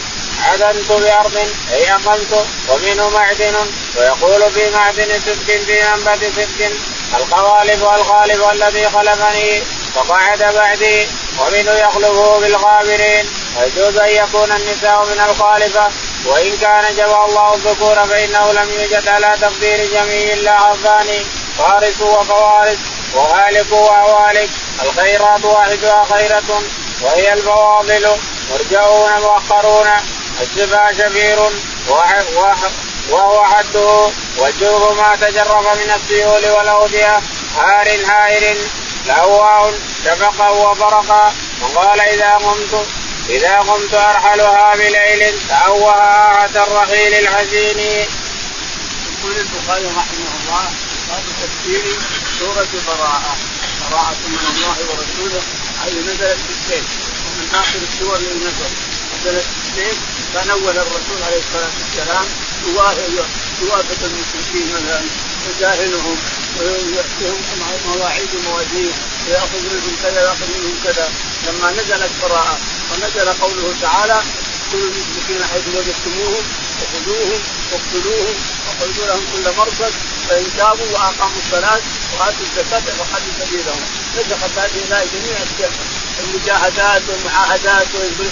[0.44, 1.38] عدنت بأرض
[1.74, 3.56] أي أقمت ومنه معدن
[3.98, 6.72] ويقول في معدن صدق في منبت صدق
[7.18, 9.62] القوالب والغالب الذي خلفني
[9.96, 11.08] فقعد بعدي
[11.40, 13.26] ومنه يخلفه بالغابرين
[13.58, 15.88] ويجوز أن يكون النساء من الخالفة.
[16.26, 21.26] وإن كان جمع الله الذكور فإنه لم يوجد على تقدير جميع الا الثاني
[21.58, 22.78] فارس وفوارس
[23.14, 24.50] وهالك وهوالك
[24.84, 26.62] الخيرات واحدها خيرة
[27.02, 28.18] وهي الفواضل
[28.52, 29.88] مرجعون مؤخرون
[30.42, 31.40] السبا شفير
[33.10, 37.20] وهو حده والجوف ما تجرف من السيول والأودية
[37.58, 38.58] هار هائر
[39.08, 39.74] لواه
[40.06, 42.86] شفقا وبرقا وقال إذا قمت
[43.30, 47.80] إذا قمت أرحلها بليل تأوها آهة الرحيل الحزين.
[47.80, 50.72] يقول البخاري رحمه الله
[51.10, 52.00] باب تفسير
[52.40, 53.38] سورة براءة.
[53.92, 55.42] براءة من الله ورسوله.
[55.84, 56.86] هذه نزلت في السيف.
[57.28, 58.72] ومن آخر السور اللي نزل
[59.20, 59.98] نزلت في السيف.
[60.34, 62.26] فنول الرسول عليه الصلاة والسلام.
[63.62, 65.02] يوافق المشركين مثلا.
[65.50, 66.18] يجاهلهم
[66.60, 67.42] ويأتيهم
[67.86, 68.96] مواعيد ومواجيد
[69.28, 71.10] ويأخذ منهم كذا ويأخذ منهم كذا.
[71.48, 72.58] لما نزلت براءة
[72.92, 74.22] ونزل قوله تعالى
[74.72, 76.44] كل المشركين حيث وجدتموهم
[76.82, 78.36] وخذوهم واقتلوهم
[78.68, 79.94] وخذوا لهم كل مرصد
[80.30, 81.82] فإن تابوا وأقاموا الصلاة
[82.14, 83.86] وآتوا الزكاة فخلوا سبيلهم.
[84.18, 85.38] نسخت هذه الآية جميع
[86.20, 87.88] المجاهدات والمعاهدات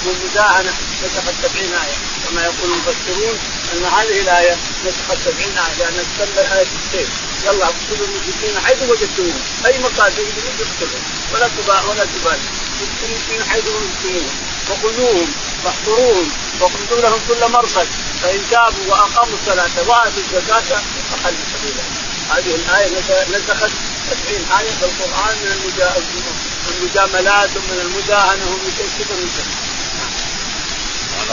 [0.05, 1.97] والمداهنه نسخت 70 آية.
[2.29, 3.37] كما يقول المفسرون
[3.73, 7.09] أن هذه الآية نسخت 70 آية لأن تسمى آية السيف.
[7.45, 9.41] يلا اقتلوا المشركين حيث وجدتموهم.
[9.65, 11.01] أي مكان تجدون اقتلوا
[11.33, 12.47] ولا تبالي ولا تبالي.
[12.81, 14.35] المشركين حيث وجدتموهم.
[14.69, 15.27] وخذوهم
[15.65, 17.87] واحصروهم واقصدوا لهم كل مرصد.
[18.21, 21.95] فإن تابوا وأقاموا الصلاة وآتوا الزكاة فخلوا سبيلهم
[22.29, 22.87] هذه الآية
[23.29, 23.71] نسخت
[24.09, 29.45] 70 آية في القرآن من المجاملات ومن المداهنه ومن كيف من شيء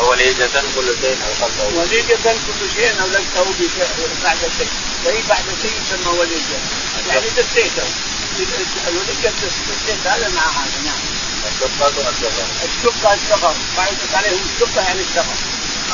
[0.09, 3.45] وليدة كل شيء ألقته وليدة كل شيء أولدته
[4.25, 4.69] بعد شيء.
[5.05, 6.59] شيء بعد شيء يسمى وليدة
[7.09, 7.87] يعني دسيته
[8.89, 11.01] الوليدة دسيت هذا مع هذا نعم.
[11.47, 15.37] الشقة الصغر الشقة بعدت عليهم الشقة يعني الصغر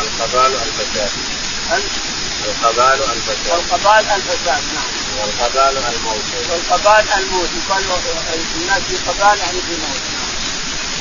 [0.01, 1.11] القبال الفساد
[2.45, 5.08] القبال الفساد القبال الفساد نعم.
[5.21, 6.25] والقبال الموت.
[6.51, 7.49] والقبال الموت.
[7.59, 7.85] يقال
[8.57, 10.19] الناس في قبال يعني في موت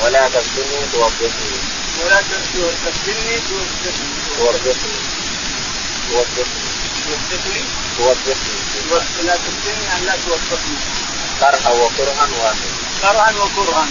[0.03, 1.57] ولا تفتني توبخني
[2.05, 4.97] ولا تفتني توبخني توبخني
[6.09, 7.63] توبخني
[7.97, 8.57] توبخني
[8.89, 10.77] توبخني لا تفتني يعني لا توبخني
[11.39, 12.55] كرها وكرها واحد.
[13.01, 13.87] كرها وكرها.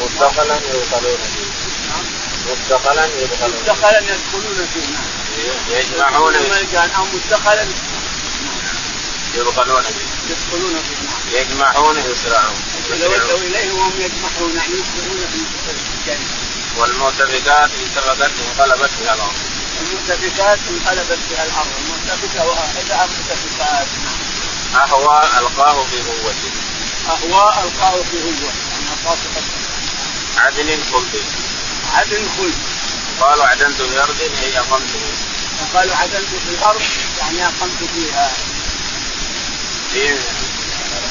[0.00, 1.50] مدخلا يدخلون فيه.
[1.88, 2.04] نعم.
[2.46, 4.92] مدخلا يدخلون مدخلا يدخلون فيه.
[4.92, 5.78] نعم.
[5.78, 6.34] يجمعون.
[6.96, 7.66] أو مدخلا
[9.34, 12.56] يدخلون فيه يدخلون نعم يجمعون يسرعون
[12.90, 16.28] يلوثوا إليه وهم يجمعون يعني يسرعون في الجنة.
[16.76, 19.34] والمؤتفكات انتفقت انقلبت بها الأرض
[19.80, 23.86] المؤتفكات انقلبت بها الأرض المؤتفكة واحدها مؤتفكات
[24.74, 26.50] اهوى ألقاه في قوته
[27.08, 28.36] اهوى ألقاه في يعني
[29.06, 29.20] في
[30.36, 31.24] عدن خلد
[31.94, 32.54] عدن خلد
[33.20, 34.90] قالوا عدنت بارض اي اقمت
[35.62, 36.82] وقالوا عدنت في الأرض
[37.20, 38.32] يعني أقمت فيها.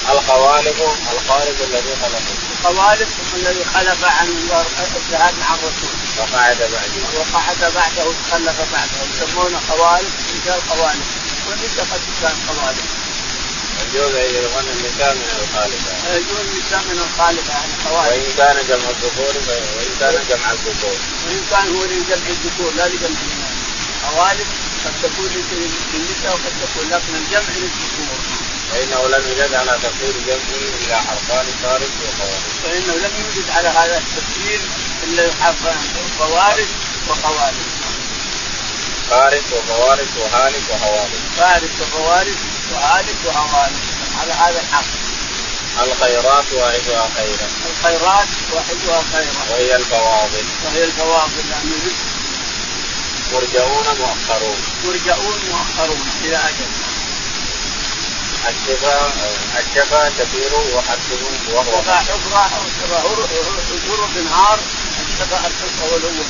[0.10, 0.76] القوالب
[1.12, 7.20] القارب الذي خلقه القوالب هم الذي خلف عن الجهاد مع الرسول وقعد بعده.
[7.20, 9.00] وقعد بعده وتخلف بعده.
[9.14, 11.06] يسمونه قوالب رجال قوالب.
[11.50, 12.86] والنساء قد كان قوالب.
[13.84, 18.90] يجوز أن يكون النساء من الخالفه يجوز النساء من الخالفه يعني قوالب وإن كان جمع
[18.90, 19.34] الذكور
[19.78, 20.98] وإن كان جمع الذكور.
[21.26, 23.58] وإن كان هو لجمع الذكور لا لجمع الناس
[24.08, 24.48] قوالب
[24.86, 25.30] قد تكون
[25.94, 28.43] للنساء وقد تكون لكن الجمع للذكور.
[28.72, 32.44] فإنه لم يوجد على تقدير جمعه الا حرفان فارس وخوارج.
[32.64, 34.62] فإنه لم يوجد على هذا التفسير
[35.04, 35.78] إلا حرفان
[36.20, 36.68] فوارس
[37.10, 37.68] وخوارج.
[39.10, 42.38] فارس وفوارس وهالك وهوالك فارس وفوارس
[42.74, 43.84] وهالك وهوالك
[44.22, 44.86] على هذا الحق.
[45.84, 47.48] الخيرات واحدها خيرا.
[47.72, 49.44] الخيرات واحدها خيرا.
[49.52, 50.46] وهي الفواضل.
[50.66, 51.92] وهي الفواضل لأن
[53.34, 54.58] مرجعون مؤخرون.
[54.86, 56.93] مرجعون مؤخرون إلى أجل.
[58.50, 59.14] الشفاء
[59.60, 61.22] الشفاء كثير وحسن
[61.54, 63.00] وهو شفا حفرة أو شفا
[63.88, 64.60] جرب نهار
[65.02, 66.24] الشفا الحفرة والهو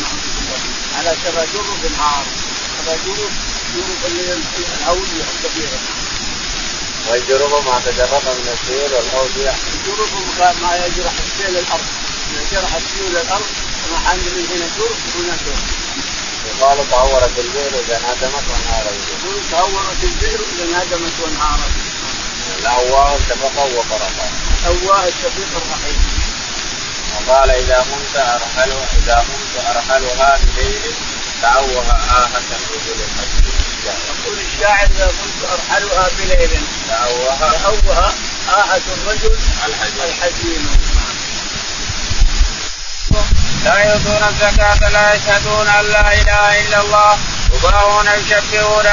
[0.97, 2.25] على شفا جرب نهار
[2.77, 3.31] شفا جرب
[3.75, 5.79] جرب الهوية الكبيرة
[7.09, 9.55] والجرف ما تجرف من السيول والاودية.
[9.73, 10.13] الجرف
[10.61, 11.85] ما يجرف السيل الأرض،
[12.31, 13.45] اذا جرف السيل الأرض
[13.91, 15.63] ومحل من هنا جرف هنا جرف.
[16.45, 18.97] يقال تهورت البئر إذا انهدمت وانهارت.
[19.13, 21.71] يقول تهورت البئر إذا انهدمت وانهارت.
[22.59, 24.27] الأواه شفقا وفرقا.
[24.65, 26.01] الأواه الشفيق الرحيم.
[27.13, 28.71] وقال إذا قمت أرحل
[29.03, 30.93] إذا قمت أرحلها بليل
[31.41, 33.43] تأوه آهة الرجل الحزين.
[33.83, 38.13] يقول الشاعر إذا كنت أرحلها بليل تأوها تأوها
[38.49, 39.35] آهة الرجل
[40.05, 40.67] الحزين
[43.65, 47.17] لا يؤتون الزكاة لا يشهدون أن لا إله إلا الله
[47.53, 48.85] يباهون يشبهون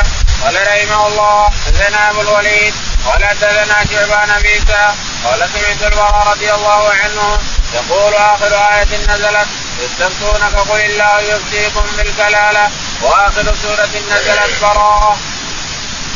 [0.43, 2.75] قال رحمه الله حدثنا أبو الوليد
[3.07, 7.39] قال حدثنا شعبان بيسا قال سمعت البراء رضي الله عنه
[7.75, 9.49] يقول آخر آية نزلت
[9.81, 12.71] يستفتونك قل الله يفتيكم بالكلالة.
[13.03, 15.19] وآخر سورة نزلت براءه.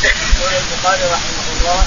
[0.03, 1.79] يقول البخاري رحمه الله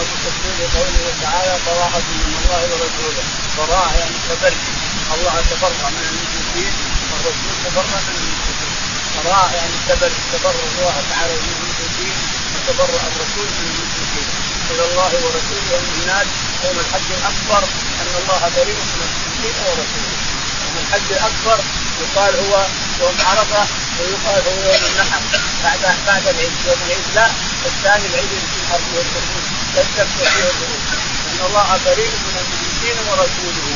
[0.00, 3.24] ابو تفسير قوله تعالى براءة من الله ورسوله.
[3.58, 4.54] براءة يعني تبرئ
[5.14, 6.72] الله تبرأ من المشركين
[7.10, 8.74] والرسول تبرأ من المشركين.
[9.24, 12.16] براءة يعني تبرئ تبرأ الله تعالى من المشركين
[12.54, 14.19] وتبرأ الرسول من المشركين.
[14.70, 16.26] إلى الله ورسوله ومن الناس
[16.64, 17.62] يوم الحج الأكبر
[18.00, 20.16] أن الله بريء من المشركين ورسوله.
[20.64, 21.58] يوم الحج الأكبر
[22.02, 22.66] يقال هو
[23.00, 23.62] يوم عرفة
[23.98, 25.20] ويقال هو يوم النحر.
[25.64, 27.26] بعد بعد العيد يوم العيد لا
[27.66, 30.82] الثاني العيد في الأرض والخروج يستفتح فيه الخروج
[31.30, 33.68] أن الله بريء من المشركين ورسوله.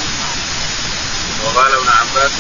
[1.44, 2.33] وقال ابن عباس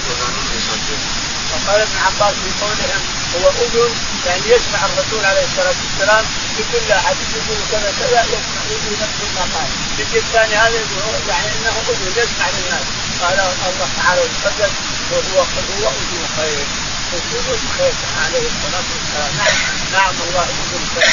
[1.54, 3.02] وقال ابن عباس في قولهم
[3.34, 3.94] هو أذن
[4.26, 6.24] يعني يسمع الرسول عليه الصلاة والسلام
[6.56, 9.68] في كل أحد يقول كذا كذا يسمع يقول نفس ما قال.
[9.98, 10.78] يجي الثاني هذا
[11.28, 12.86] يعني إنه أذن يسمع للناس.
[13.22, 13.38] قال
[13.68, 14.72] الله تعالى وتقدم
[15.10, 16.66] وهو هو أذن خير.
[17.12, 19.32] وجود خير عليه الصلاة والسلام.
[19.38, 19.56] نعم
[19.92, 21.10] نعم الله اذن خير.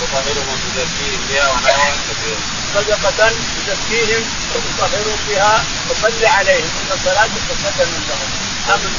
[0.00, 2.38] تطهرهم تزكيهم بها ونحوها كثير.
[2.74, 3.32] صدقة
[3.66, 4.24] تزكيهم
[4.54, 8.39] وتطهرهم بها وصل عليهم إن صلاتك سكن لهم.
[8.74, 8.92] امن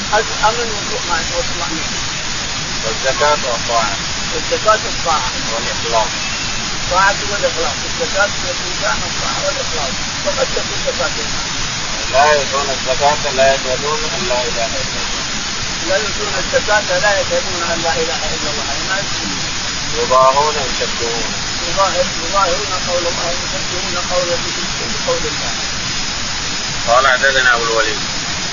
[0.50, 0.70] امن
[1.38, 1.98] وطمأنينة
[2.86, 3.96] والزكاة والطاعة.
[4.34, 5.32] والزكاة والطاعة.
[5.52, 6.12] والإخلاص.
[6.78, 7.78] الطاعة والإخلاص.
[7.90, 9.94] الزكاة والإنسان والطاعة والإخلاص.
[10.26, 11.16] فقد تكون زكاة
[12.14, 15.26] لا يؤتون الزكاة لا يشهدون أن لا إله إلا الله.
[15.88, 18.66] لا يؤتون الزكاة لا يشهدون أن لا إله إلا الله.
[18.70, 19.42] يعني ما يشهدون
[20.00, 21.34] يضاهون يشبهون
[21.70, 24.30] يظاهرون قول الله يشبهون قول
[24.94, 25.54] بقول الله.
[26.88, 28.11] قال حدثنا أبو الوليد.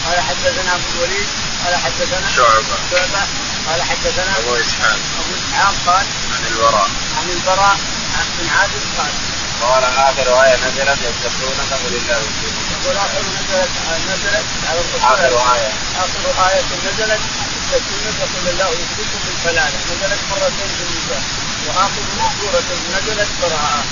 [0.08, 1.28] قال حدثنا أبو الوليد
[1.64, 2.76] قال حدثنا شعبة.
[2.90, 3.22] شعبة
[3.68, 4.98] قال حدثنا أبو إسحاق.
[5.20, 6.88] أبو إسحاق قال عن البراء.
[7.18, 7.76] عن البراء
[8.18, 9.12] عن بن عازب قال
[9.62, 10.98] قال آخر آية نزلت
[11.88, 13.70] الله يفتيكم يقول آخر نزلت
[14.08, 15.72] نزلت على آخر آية.
[15.98, 17.20] آخر آية نزلت
[17.56, 21.22] يستفتونك قل الله يفتيكم بالكلاله نزلت مرتين في النساء
[21.66, 22.02] وآخر
[22.40, 22.62] سوره
[22.96, 23.84] نزلت براءة.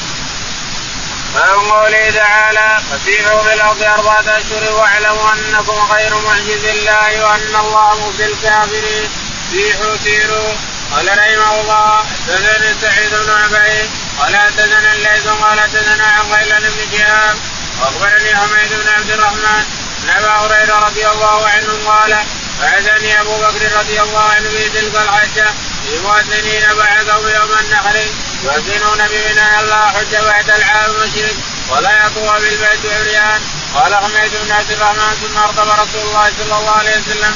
[1.37, 8.09] باب قوله تعالى فسيحوا في الأرض أربعة أشهر واعلموا أنكم غير معجز الله وأن الله
[8.09, 9.11] مخزي الكافرين.
[9.51, 10.55] سيحوا سيروا.
[10.93, 16.99] قال رحمه الله حدثني سعيد بن عبيد قال حدثنا الليث؟ قال حدثنا عن غيلان بن
[16.99, 17.37] شهاب.
[17.81, 19.65] وأخبرني حميد بن عبد الرحمن
[20.05, 22.17] ان ابا هريرة رضي الله عنه قال
[22.61, 25.47] بعثني أبو بكر رضي الله عنه في تلك الحجة
[25.87, 27.97] في مؤذنين بعثهم يوم النحر.
[28.45, 31.37] يؤذنون بمنى الله حج بعد العام المشرك
[31.71, 33.41] ولا يطوى بالبيت عريان.
[33.75, 37.35] قال حميد بن عبد الرحمن ثم ارتب رسول الله صلى الله عليه وسلم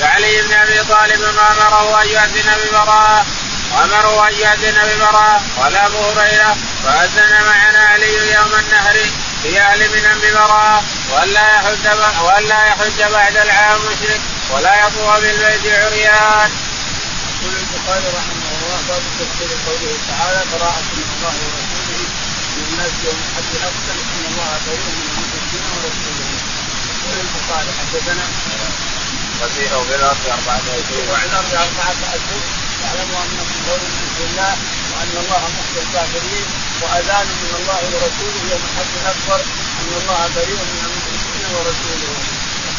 [0.00, 3.26] بعلي بن أبي طالب وامره أن يؤذن ببراءه
[3.72, 8.96] وامره أن يؤذن ببراءه قال أبو هريرة فأذن معنا علي يوم النهر
[9.42, 11.86] في أهل من ببراءه والا يحج
[12.22, 16.50] والا يحج بعد العام مشرك ولا يطوى بالبيت عريان.
[17.42, 18.39] يقول البخاري رحمه
[18.88, 22.02] باب تفسير قوله تعالى براءة من الله ورسوله
[22.56, 26.28] من الناس يوم الحج الاكبر إن الله بريء من المشركين ورسوله.
[26.90, 28.26] يقول البخاري حدثنا
[29.40, 32.40] فسيحوا في الأرض أربعة اشهر وعلى الأرض أربعة اشهر
[32.80, 34.54] واعلموا انكم قول من الله
[34.92, 36.46] وأن الله مخزي الكافرين
[36.82, 39.40] وأذان من الله ورسوله يوم الحج الأكبر
[39.80, 42.12] إن الله بريء من المشركين ورسوله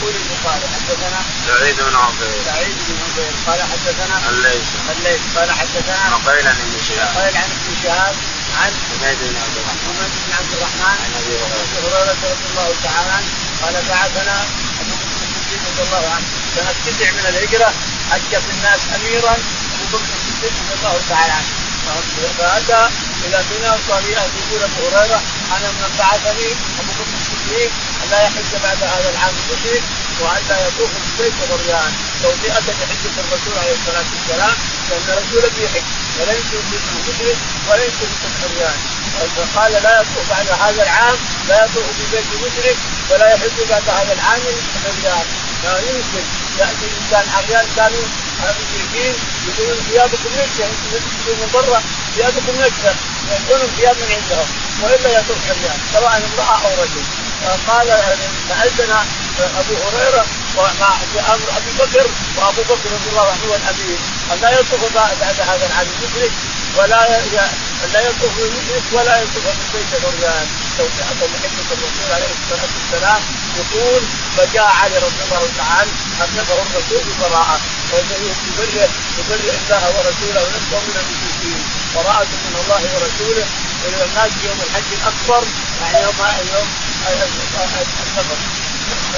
[0.02, 2.42] يقول البخاري حدثنا؟ سعيد بن عبيد.
[2.46, 3.34] سعيد بن عبيد.
[3.48, 4.68] قال حدثنا؟ الليث.
[4.94, 5.22] الليث.
[5.38, 7.16] قال حدثنا؟ نقيل عن ابن شهاب.
[7.18, 8.16] قال عن ابن شهاب
[8.62, 9.78] عن حميد بن عبد الرحمن.
[9.94, 12.16] محمد بن عبد الرحمن عن أبي هريرة.
[12.24, 13.30] رضي الله تعالى عنه.
[13.62, 14.36] قال بعثنا
[14.82, 16.28] أبو بكر الصديق رضي الله عنه.
[16.56, 17.70] سنه تسع من الهجرة
[18.12, 19.34] حج في الناس أميرا
[19.74, 21.52] أبو بكر الصديق رضي الله تعالى عنه.
[22.38, 22.90] فأتى
[23.26, 25.22] إلى منى صار يقول أبو هريرة
[25.56, 26.50] أنا من بعثني
[26.80, 27.18] أبو بكر
[27.52, 27.72] الصديق
[28.12, 29.84] لا يحج بعد هذا العام المشرك
[30.22, 31.92] وأن لا يطوف بالبيت غريان.
[32.24, 34.56] توطئه لحجة الرسول عليه الصلاة والسلام
[34.90, 35.84] لأن الرسول بيحج
[36.20, 36.50] وليس
[37.08, 37.38] مشرك
[37.70, 37.98] وليس
[38.44, 38.78] عريان
[39.38, 41.18] فقال لا يطوف بعد هذا العام
[41.50, 42.78] لا يطوف ببيت مشرك
[43.10, 44.42] ولا يحج بعد هذا العام
[44.86, 45.26] عريان
[45.64, 46.24] لا يمكن
[46.60, 48.04] يأتي إنسان عريان كانوا
[48.44, 49.16] المشركين
[49.48, 51.82] يقولون ثيابكم نجسه أنتم من برا
[52.16, 52.96] ثيابكم نجسه
[53.40, 54.48] يكونوا ثياب من عندهم
[54.82, 57.04] وإلا يطوف عريان سواء امرأة أو رجل.
[57.68, 57.88] قال
[58.50, 58.92] فأذن
[59.60, 60.26] أبو هريرة
[61.16, 62.08] بامر أبي بكر
[62.38, 64.00] وأبو بكر رضي الله عنه هو الأمير.
[64.32, 66.32] ان لا يطوف بعد هذا العام المشرك
[66.78, 67.08] ولا
[67.94, 73.22] لا يطوف المشرك ولا يطوف بالبيت العريان توسعة لحكمة الرسول عليه الصلاة والسلام
[73.60, 74.02] يقول
[74.38, 77.60] فجاء علي رضي الله تعالى أبلغه الرسول ببراءة
[77.94, 78.88] يبرئ
[79.20, 81.62] يبرئ الله ورسوله نفسه من المشركين.
[81.96, 83.46] براءة من الله ورسوله
[83.86, 85.44] إلى الناس يوم الحج الأكبر
[85.82, 86.16] يعني يوم
[86.54, 86.68] يوم
[88.02, 88.38] السفر.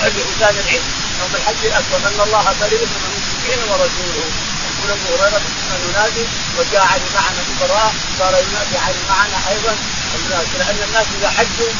[0.03, 0.83] لسان العيد
[1.19, 4.27] يوم الحج الأكبر أن الله بريء من المشركين ورسوله.
[4.69, 6.25] يقول أبو هريرة كنا ننادي
[6.57, 9.73] وجاء علي معنا في براء صار ينادي علي معنا أيضا
[10.15, 10.47] الناس.
[10.59, 11.71] لأن الناس إذا حجوا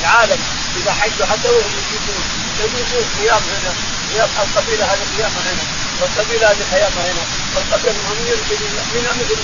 [0.00, 0.40] العالم
[0.76, 2.22] إذا حجوا حتى وهم يشركون
[2.60, 3.72] يجوزون قيام هنا
[4.12, 5.85] قيام القبيلة هذه قيامها هنا.
[6.00, 7.24] والقبيله هذه قيامها هنا.
[7.54, 8.58] والقبيله هم يمكن
[8.94, 9.38] من مثل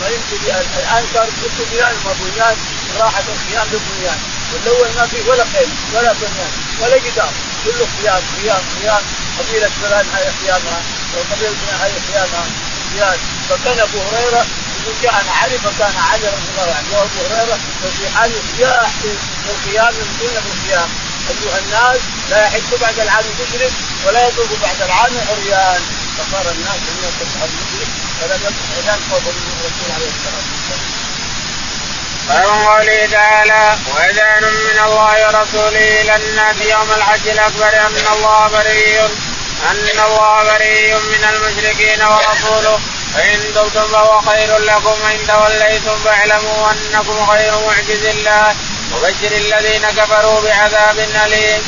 [0.00, 0.36] ما يمكن
[0.78, 2.56] الآن صار كل بنيان وبنيان
[3.00, 4.18] راحت القيام بالبنيان
[4.52, 7.32] والأول ما في ولا خيل ولا بنيان ولا جدار.
[7.64, 9.02] كله قيام قيام قيام
[9.38, 10.80] قبيلة فلان هذه قيامها
[11.16, 12.44] وقبيلة فلان هذه قيامها
[12.94, 14.46] قيام فكان أبو هريرة
[14.82, 16.88] يقول كان علي فكان علي رضي الله عنه.
[16.92, 19.08] وأبو هريرة وفي حال الصياح في
[19.50, 20.88] القيام يمكن القيام
[21.30, 22.00] أيها الناس
[22.30, 23.72] لا يحج بعد العام مشرك
[24.06, 25.82] ولا يطوف بعد العام عريان.
[26.16, 27.88] فصار الناس ان يصبح المشرك
[28.20, 30.96] فلم اذان خوفا من الرسول عليه الصلاة والسلام.
[32.28, 37.68] باب قوله تعالى وأذان من الله ورسوله إلى الناس يوم الحج الأكبر.
[37.86, 39.08] أن الله بريء
[39.70, 42.80] أن الله بريء من المشركين ورسوله.
[43.14, 48.54] فإن تبتم فهو خير لكم وإن توليتم فاعلموا أنكم غير معجز الله.
[48.96, 51.62] وبشر الذين كفروا بعذاب أليم.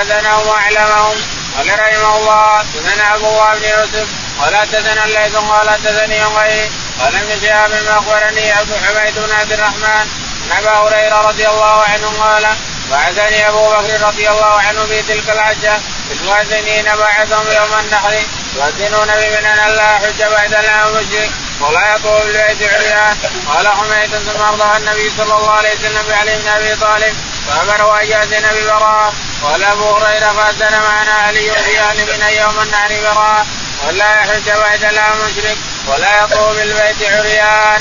[0.00, 1.16] آذنهم وأعلمهم.
[1.56, 4.08] قال رحمه الله سنن أبو الله بن يوسف
[4.40, 6.70] ولا تزن الليث قال تزني غيري
[7.00, 10.06] قال ابن شهاب أخبرني عبد حميد بن عبد الرحمن
[10.50, 12.46] عن ابا هريرة رضي الله عنه قال
[12.90, 15.78] بعثني أبو بكر رضي الله عنه في تلك الحجه
[16.10, 18.14] المؤذنين بعثهم يوم النحر.
[18.56, 21.30] يؤذنون بمن ان لا حج بعد العام مشرك
[21.60, 23.16] ولا يطوف بالبيت عريان
[23.48, 28.06] قال حميد ثم ارضى النبي صلى الله عليه وسلم بعلي بن ابي طالب فامره ان
[28.06, 33.46] ياذن ببراءه قال ابو هريره فاذن معنا علي في أهل من يوم النحر براءه
[33.86, 37.80] ولا يحج بعد العام مشرك ولا يطوف بالبيت عريان.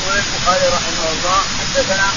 [0.00, 2.08] يقول البخاري رحمه الله حدثنا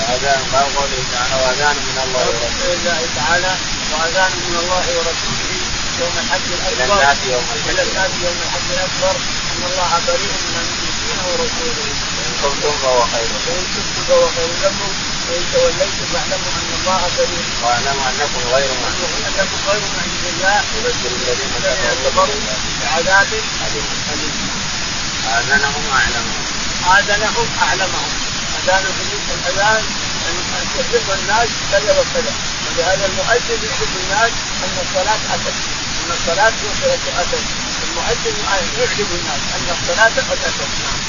[0.00, 3.52] وأذان باب قوله تعالى وأذان من الله ورسوله الله تعالى
[3.92, 5.59] وأذان من الله ورسوله
[6.02, 6.72] يوم الحج الأكبر.
[6.72, 7.68] إلى الناس يوم الحج.
[7.70, 9.14] إلى الناس يوم الحج الأكبر.
[9.50, 11.88] إن الله بريء من المشركين ورسوله.
[12.20, 13.30] إن كنتم فهو خير.
[13.46, 14.90] وان كنتم فهو خير لكم.
[15.28, 17.46] وإن توليتم فاعلموا أن الله بريء.
[17.62, 21.54] واعلموا أنكم غير معجز أنكم غير معجز الله وبشر الذين
[22.04, 22.40] كفروا
[22.80, 23.30] بعذاب
[24.12, 24.36] أليم.
[25.36, 26.44] آذنهم واعلمهم
[26.96, 28.12] آذنهم أعلمهم.
[28.58, 29.84] أذان الاذان
[30.28, 30.34] أن
[30.80, 32.32] يحب الناس كذا وكذا.
[32.66, 34.32] ولهذا المؤذن يحب الناس
[34.64, 35.54] أن الصلاة أتت.
[36.10, 37.46] أن الصلاة وصلت اتت
[37.86, 38.36] المؤذن
[38.78, 40.70] يعلم الناس أن الصلاة قد أتت.
[40.82, 41.00] نعم.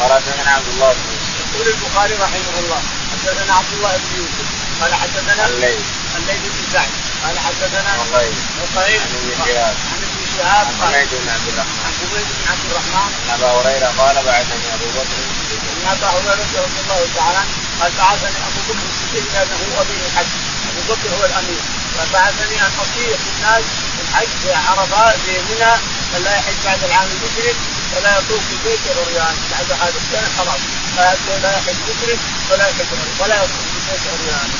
[0.00, 1.08] قال حدثنا عبد الله بن
[1.40, 2.82] يقول البخاري رحمه الله
[3.12, 4.46] حدثنا عبد الله بن يوسف.
[4.80, 5.80] قال حدثنا الليل
[6.16, 6.90] الليل بن سعد.
[7.24, 9.76] قال حدثنا وقيل وقيل عن ابن شهاب.
[9.92, 10.66] عن ابن شهاب.
[10.66, 11.78] عن قال حميد بن عبد الرحمن.
[11.84, 13.10] عن حميد بن عبد الرحمن.
[13.28, 15.18] عن ابا هريرة قال بعثني أبو بكر.
[15.72, 17.42] ان ابا هريرة رضي الله تعالى
[17.80, 20.32] قال بعثني أبو بكر الصديق لأنه هو امير الحج.
[20.70, 21.81] أبو بكر هو الأمير.
[21.98, 23.64] فبعثني أن أطيع الناس
[24.02, 25.72] الحج في عرفات في منى
[26.12, 27.56] فلا يحج بعد العام المشرك
[27.96, 29.36] ولا يطوف في عريان.
[29.50, 30.60] بعد هذا السنة خلاص
[31.42, 32.18] لا يحج مشرك
[32.50, 32.86] ولا يحج
[33.20, 33.64] ولا يطوف
[34.02, 34.50] في عريان.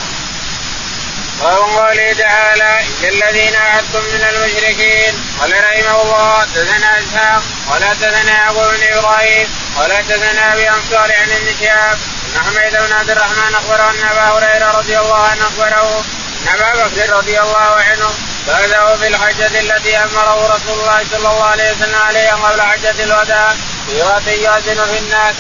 [1.41, 5.15] باب قوله تعالى إن الذين عدتم من المشركين.
[5.41, 11.55] قال رحمه الله تثنى إسحاق ولا تثنى يعقوب بن إبراهيم ولا تثنى بامثال عن ابن
[11.61, 11.99] شهاب.
[12.27, 16.05] إن حميد بن عبد الرحمن أخبره أن أبا هريرة رضي الله عنه أخبره
[16.49, 18.11] أبا بكر رضي الله عنه
[18.47, 23.55] فاذاه في الحجة التي أمره رسول الله صلى الله عليه وسلم عليها قبل حجة الوداع
[24.25, 25.35] في يؤذن في الناس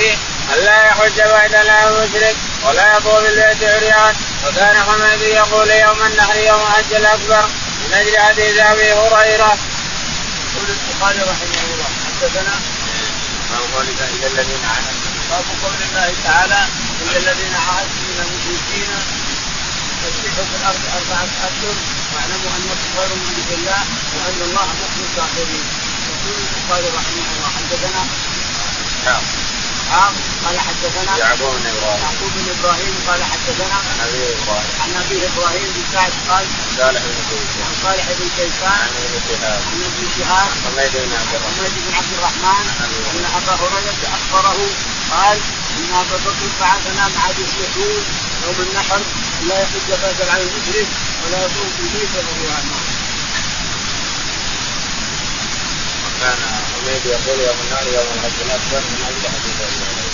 [0.55, 4.15] الا يحج بعد العام مشرك ولا يطوف بالبيت عريان.
[4.47, 7.45] وكان حميد يقول يوم النحر يوم الحج الأكبر.
[7.83, 9.59] من أجل حديث أبي هريرة.
[10.55, 12.55] يقول البخاري رحمه الله حدثنا
[13.51, 16.61] ما قولك إلى الذين عاهدتم باب قول الله تعالى
[17.03, 18.91] ان الذين عاهدتم من المشركين.
[20.37, 21.77] في الأرض أربعة أشهر
[22.13, 23.83] واعلموا انكم غير من الله
[24.17, 25.65] وأن الله مخلص الكافرين
[26.09, 28.03] يقول البخاري رحمه الله حدثنا
[29.07, 29.23] نعم.
[29.93, 30.15] اسحاق
[30.45, 32.03] قال حدثنا يعقوب بن إبراهيم.
[32.03, 34.73] يعقوب بن إبراهيم قال حدثنا عن أبي إبراهيم.
[34.83, 36.45] عن أبي إبراهيم بن سعد قال
[36.79, 39.61] صالح بن كيسان عن صالح بن كيسان عن ابن شهاب.
[39.73, 40.51] عن ابن شهاب.
[40.65, 41.55] حميد بن عبد الرحمن.
[41.59, 42.65] حميد بن عبد الرحمن.
[43.13, 44.59] أن أبا هريرة أخبره
[45.11, 45.39] قال
[45.79, 48.05] ان ابا بكر بعثنا مع ذي الشحوذ
[48.45, 49.01] يوم النحر
[49.49, 50.89] لا يحج فاسد عن المشرك
[51.23, 52.77] ولا يصوم في البيت وهو عنه.
[56.05, 56.39] وكان
[56.73, 60.13] حميد يقول يوم النار يوم الحج الاكبر من أجل حديث ابي هريره.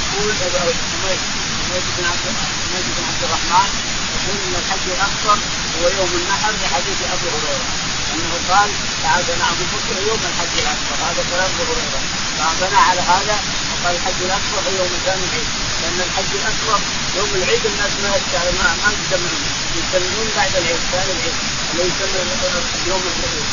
[0.00, 1.20] يقول حميد
[1.70, 2.26] حميد بن عبد
[2.66, 3.68] حميد بن عبد الرحمن
[4.14, 5.38] يقول إن الحج الاكبر
[5.76, 7.66] هو يوم النحر لحديث ابي هريرة
[8.14, 8.70] أنه قال
[9.02, 12.00] بعثنا أبو بكر يوم الحج الأكبر هذا كلام أبو هريرة
[12.38, 13.36] فبنى على هذا
[13.80, 15.48] وقال الحج الأكبر هو يوم ثاني العيد.
[15.82, 16.80] لأن الحج الأكبر
[17.16, 18.10] يوم العيد الناس ما
[18.60, 19.44] ما ما يستمرون
[19.78, 21.36] يستمرون بعد العيد ثاني العيد.
[21.72, 22.20] اللي يسمى
[22.88, 23.46] يوم العيد.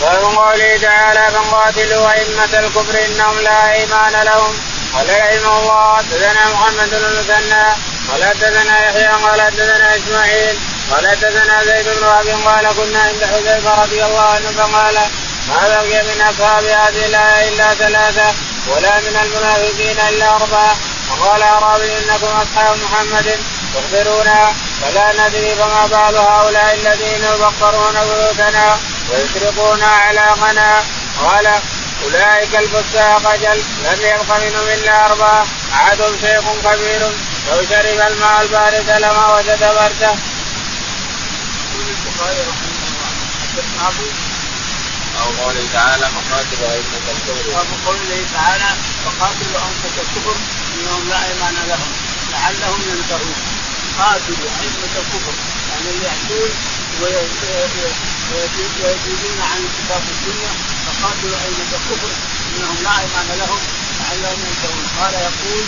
[0.00, 4.54] ومن قوله تعالى فقاتلوا أئمة الكفر إنهم لا إيمان لهم.
[4.94, 7.64] قال رحمه الله حدثنا محمد بن المثنى
[8.08, 9.06] قال حدثنا يحيى.
[9.06, 10.56] قال حدثنا إسماعيل.
[10.90, 14.50] قال حدثنا زيد بن وهب قال كنا عند حذيفة رضي الله عنه.
[14.58, 14.98] فقال
[15.50, 18.34] ما بقي من أصحاب هذه الآية إلا ثلاثة
[18.68, 20.76] ولا من المنافقين إلا أربعة.
[21.10, 23.38] وقال أعرابي إنكم أصحاب محمد
[23.74, 28.78] تخبرونا فلا ندري فما بال هؤلاء الذين يبقرون بيوتنا
[29.10, 30.84] ويسرقون أعلاقنا.
[31.20, 31.46] قال
[32.04, 35.46] أولئك الفساق أجل لم يبق منهم إلا أربعة.
[35.72, 37.02] أحدهم شيخ كبير
[37.50, 40.14] لو شرب الماء البارد لما وجد برده.
[41.74, 42.70] البخاري رحمه
[43.54, 44.19] الله
[45.30, 48.70] أو قوله تعالى فقاتلوا أئمة الكفر باب قوله تعالى
[49.04, 50.36] فقاتلوا انفس الكفر
[50.74, 51.90] إنهم لا إيمان لهم
[52.32, 53.34] لعلهم ينتهون
[53.98, 55.34] قاتلوا ائمه الكفر
[55.70, 56.50] يعني اللي ياتون
[58.82, 60.50] ويزيدون عن الكتاب والسنة
[60.86, 62.10] فقاتلوا ائمه الكفر
[62.56, 63.60] إنهم لا إيمان لهم
[64.00, 65.64] لعلهم ينتهون قال يقول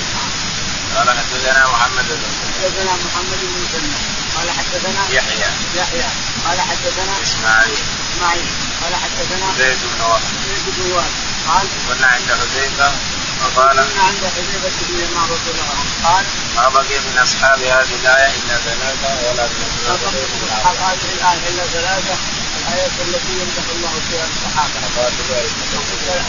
[0.96, 2.22] قال حدثنا محمد بن
[2.62, 3.92] حدثنا محمد بن مسلم
[4.36, 5.50] قال حدثنا يحيى.
[5.76, 6.08] يحيى.
[6.46, 8.01] قال حدثنا إسماعيل.
[8.12, 8.46] إسماعيل.
[8.82, 11.10] قال حدثنا زيد بن وهب زيد بن وهب
[11.48, 12.92] قال كنا عند حذيفة
[13.40, 15.92] فقال كنا عند حذيفة بن اليمان رضي الله عنه.
[16.04, 16.24] قال
[16.56, 19.44] ما بقي من أصحاب هذه الآية إلا ثلاثة ولا
[19.88, 20.76] ما بقي من أصحاب.
[20.76, 22.14] هذه الآية إلا ثلاثة
[22.58, 24.76] الآية التي يمدح الله فيها الصحابة.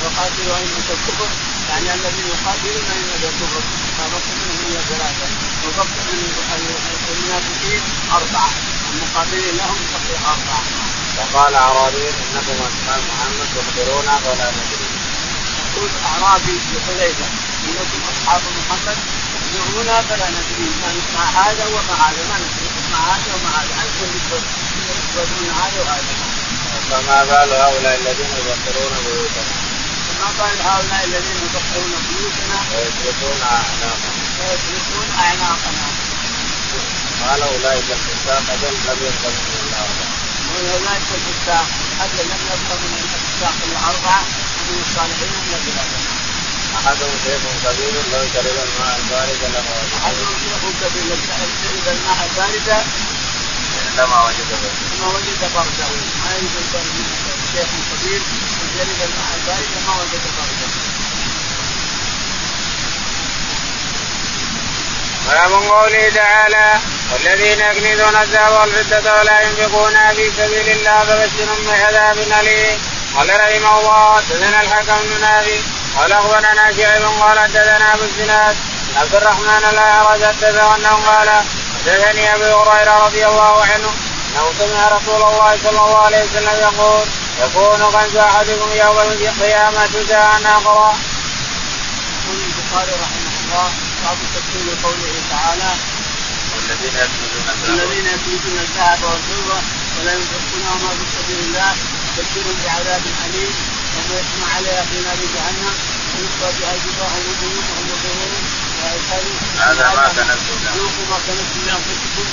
[0.03, 1.29] وقاتلوا أئمة الكفر.
[1.69, 3.63] يعني الذين يقاتلون أئمة الكفر.
[3.97, 5.27] ما بقي منهم إلا ثلاثة.
[5.63, 6.31] وبقي من
[7.11, 7.81] المنافقين
[8.17, 8.51] أربعة.
[8.91, 10.63] المقابلين لهم بقي أربعة.
[11.17, 14.89] فقال أعرابي إنكم أصحاب محمد تخبرونا فلا ندري
[15.59, 17.27] يقول أعرابي لحذيفه
[17.67, 18.97] إنكم أصحاب محمد
[19.33, 24.09] تخبرونا فلا ندري ما نسمع هذا وما هذا ما ندري نسمع هذا وما هذا أنتم
[25.15, 26.33] تقبلون هذا وهذا
[26.89, 29.53] فما بال هؤلاء الذين يبصرون بيوتنا؟
[30.07, 34.23] فما بال هؤلاء الذين يدخلون بيوتنا؟ ويتركون أعناقهم.
[34.39, 35.87] ويسلكون اعناقنا
[37.21, 39.52] قال أولئك الفساق لم أربعة
[40.93, 41.65] واولئك الفساق
[41.99, 44.23] حتى لم يبقى من الفساق الا اربعه
[44.69, 45.99] ومن الصالحين الا ثلاثة
[46.77, 52.19] أحدهم شيخ كبير لو شرب الماء البارد لما وجد احدهم شيخ كبير لو شرب الماء
[52.29, 52.85] البارد.
[53.97, 55.87] لما وجد برد ما وجد برده.
[56.23, 56.97] ما يوجد برد
[57.53, 58.21] شيخ كبير
[58.65, 60.69] وشرب الماء البارد ما وجد برده.
[65.27, 66.79] باب قوله تعالى
[67.13, 72.79] والذين يكنزون الذهب والفضة ولا ينفقونها في سبيل الله فبشرهم بعذاب أليم.
[73.15, 75.59] قال رحمه الله حدثنا الحكم بن نافع
[75.97, 78.55] قال أخبرنا شعيب قال حدثنا أبو الزناد.
[79.01, 81.29] عبد الرحمن الأعرج حدثه أنه قال
[81.75, 83.89] حدثني أبي هريرة رضي الله عنه
[84.29, 87.07] أنه سمع رسول الله صلى الله عليه وسلم يقول
[87.43, 90.93] يكون كنز أحدكم يوم القيامة ساعة أخرى
[92.13, 93.69] يقول البخاري رحمه الله
[94.03, 95.71] باب تفسير قوله تعالى
[96.71, 99.57] الذين يكنزون الذهب والفضة
[99.99, 101.71] ولا ينفقونها ما في سبيل الله
[102.17, 103.53] يبشرهم بعذاب أليم
[103.95, 105.75] يوم يسمع عليها في نار جهنم
[106.13, 108.43] ويصفى بها جباههم وجنوبهم وظهورهم
[109.59, 110.71] هذا ما كنزتم له.
[110.75, 112.27] ذوقوا ما كنزتم لأنفسكم.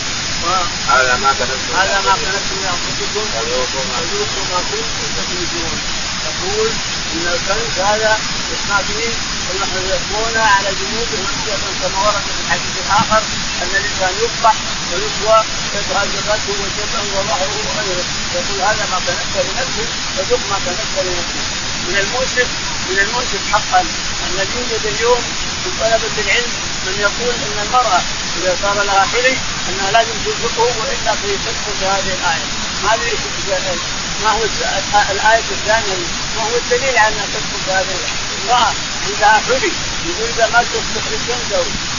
[0.89, 3.25] هذا ما كنزتم وهذا ما كنزتم لأنفسكم.
[3.35, 3.85] فذوقوا
[4.53, 5.79] ما كنتم تكنزون
[6.27, 6.71] يقول
[7.13, 8.19] إن الكنز هذا
[8.89, 9.13] به
[9.51, 11.27] ويحرقون على جنوبهم
[11.83, 13.23] كما ورد في الحديث الآخر
[13.63, 14.53] أن الإنسان يقطع
[14.93, 18.05] ويكوى تذهب جبهته وجبهه وظهره وغيره.
[18.35, 19.87] يقول هذا ما كنت لنفسه
[20.17, 21.43] فذوق ما كنت لنفسه
[21.89, 22.47] من المؤسف
[22.91, 23.85] من المؤسف حقا
[24.31, 25.23] الذي يوجد اليوم
[25.65, 26.53] من طلبة العلم
[26.87, 28.01] من يقول إن المرأة
[28.39, 29.37] إذا صار لها حلي
[29.69, 32.47] أنها لازم تنفقه وإلا فيتدخل في هذه الآية.
[32.85, 33.13] ما أدري
[34.23, 34.43] ما هو
[35.11, 35.95] الآية الثانية؟
[36.37, 37.27] ما هو الدليل على أنها
[37.65, 37.95] في هذه
[38.45, 38.73] امراه
[39.07, 39.73] عندها حلي
[40.35, 41.25] إذا ما تستخرج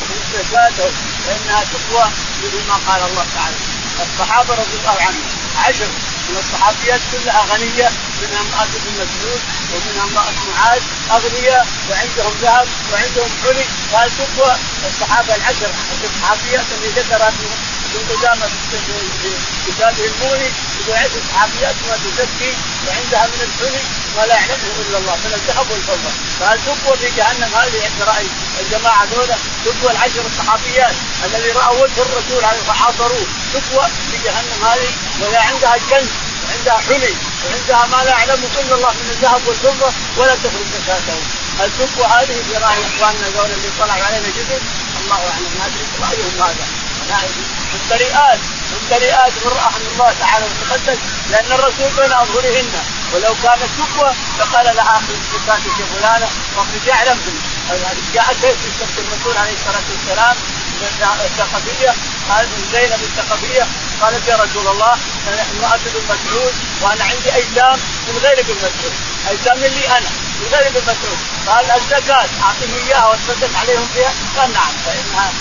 [0.01, 0.91] ومن زكاته
[1.25, 2.05] فإنها تقوى
[2.43, 3.55] مثل ما قال الله تعالى.
[4.01, 5.27] الصحابة رضي الله عنهم
[5.57, 5.87] عشر
[6.29, 7.89] من الصحابيات كلها غنية
[8.21, 9.41] منها امراه بن مسعود
[9.73, 10.81] ومنها امراه معاذ
[11.11, 14.55] أغنياء وعندهم ذهب وعندهم حلي قال تقوى.
[14.89, 15.69] الصحابة العشر
[16.03, 19.31] الصحابيات اللي ذكرها ابن قدامة في
[19.67, 20.51] كتابه المغني
[20.81, 22.53] يقول عشر صحابيات ما تزكي
[22.87, 23.83] وعندها من الحلي
[24.17, 26.11] ما لا يعلمه إلا الله من الذهب والفضه
[26.41, 28.27] قال تقوى في جهنم؟ هذه عند رأي
[28.61, 29.37] الجماعة دولة.
[29.65, 34.91] تقوى العشر الصحابيات الذي رأوا وجه الرسول عليه فحاصروه تقوى في جهنم هذه.
[35.21, 36.09] ولا عندها الكنز
[36.43, 37.13] وعندها حلي
[37.45, 41.17] وعندها ما لا يعلمه إلا الله من الذهب والفضه ولا تخرج زكاته.
[41.59, 44.61] هل تقوى هذه؟ في رأي إخواننا دولة اللي طلع علينا جدد
[45.03, 45.51] الله أعلم.
[45.59, 46.65] ما ادري رأيهم هذا.
[47.73, 48.39] ممتلئات
[48.73, 50.97] ممتلئات من رحم الله تعالى وتقدس
[51.31, 52.69] لأن الرسول بين أظهرهن.
[53.13, 57.35] ولو كانت تقوى لقال لها اخرج زكاتك يا فلانة واخرج اعلمهم
[58.13, 58.35] جاءت
[58.95, 60.35] في الرسول عليه الصلاة والسلام
[61.25, 61.93] الثقفية
[62.29, 63.67] قال زينب الثقفية.
[64.01, 64.93] قالت يا رسول الله
[65.27, 68.93] أنا امرأة بن مسعود وأنا عندي ايتام من غير ابن مسعود.
[69.29, 70.09] ايتام لي أنا
[70.39, 71.19] من غير ابن مسعود.
[71.47, 75.31] قال الزكاة أعطيني إياها واتصدق عليهم فيها؟ قال نعم فإنها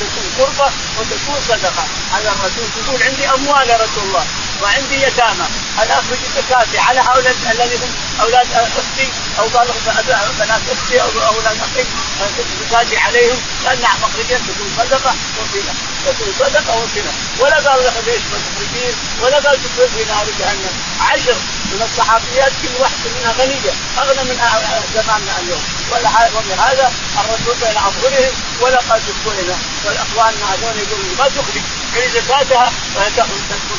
[0.00, 1.84] تكون قربة وتكون صدقة.
[2.12, 4.26] هذا الرسول يقول عندي أموال يا رسول الله.
[4.62, 5.46] وعندي يتامى.
[5.78, 9.48] هل أخرج زكاتي على هؤلاء الذين هم أولاد أختي أو
[10.38, 11.84] بنات أختي أو أولاد أخي.
[12.60, 13.38] زكاتي عليهم.
[13.66, 15.74] قال نعم اخرجت تكون صدقة وصله
[16.06, 20.74] تكون صدقة وصله ولا قال لك ليش ما تخرجين ولا قال تكون في نار جهنم.
[21.00, 21.36] عشر
[21.72, 23.72] من الصحابيات كل واحدة منها غنية.
[23.98, 24.38] أغنى من
[24.94, 25.62] زماننا اليوم.
[25.90, 31.62] ولهذا الرسول بين اظهرهم ولا قال تدخلنا والاخواننا هذول يقولون ما تخرج.
[31.96, 33.26] كل زكاتها وهي تدخل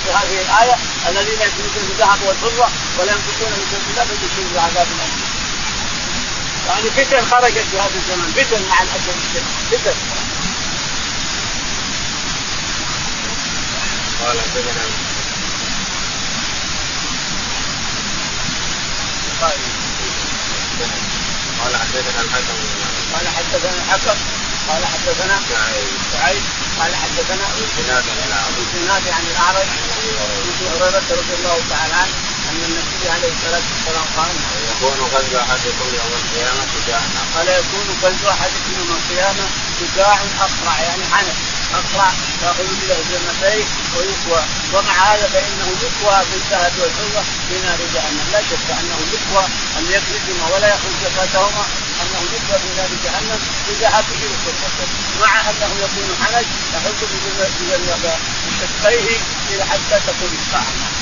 [0.05, 0.75] في هذه الآية
[1.09, 5.13] الذين يكنزون الذهب والفضة ولا ينفقون من سبيل الله فبشرهم بعذاب اليم.
[6.67, 9.15] يعني فتن خرجت في هذا الزمن فتن مع الأسف
[9.71, 9.95] فتن.
[14.21, 14.83] قال حدثنا.
[21.63, 22.57] قال حدثنا الحكم.
[23.13, 24.46] قال حدثنا الحكم.
[24.69, 25.39] قال حدثنا
[26.13, 26.43] سعيد
[26.79, 27.45] قال حدثنا
[27.77, 29.67] سناد عن الاعرج سناد عن الأعرج
[30.53, 32.36] ابي هريره رضي الله تعالى عنه.
[32.49, 34.35] أن النبي عليه الصلاة والسلام قال
[34.71, 39.45] يكون غزو أحدكم يوم القيامة شجاعا قال يكون غزو أحدكم يوم القيامة
[39.79, 41.37] شجاع أقرع يعني حنف
[41.79, 42.11] أقرع
[42.43, 44.41] يأخذ له جنتيه ويقوى
[44.73, 48.25] ومع هذا فإنه يقوى في الذهب والفضة في نار جهنم.
[48.31, 49.43] لا شك أنه يقوى
[49.77, 51.65] أن يكذبهما ولا يخرج زكاتهما
[52.01, 53.39] أنه يقوى في نار جهنم
[53.93, 54.87] حكي وصدقته
[55.21, 56.99] مع أنه يكون حنج يحط
[58.47, 59.19] بشقيه
[59.69, 60.96] حتى تكون الساعة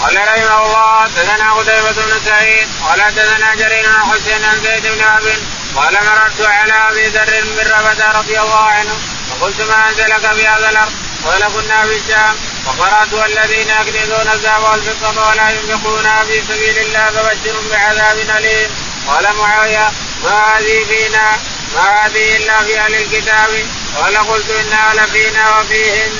[0.00, 5.02] قال رحمه الله حدثنا قتيبة بن سعيد قال حدثنا جرير بن حسين عن زيد بن
[5.02, 5.34] أبي
[5.76, 8.98] قال مررت على أبي ذر بن ربدة رضي الله عنه
[9.30, 10.92] فقلت ما أنزلك في هذا الأرض؟
[11.24, 12.34] قال كنا في الشام
[12.66, 18.70] فقرأت والذين يكنزون الذهب والفضة ولا ينفقونها في سبيل الله فبشرهم بعذاب أليم.
[19.08, 19.92] قال معاوية
[20.24, 21.36] ما هذه فينا؟
[21.74, 23.48] ما هذه إلا في أهل الكتاب؟
[23.96, 26.12] قال قلت إنها لفينا وفيهن.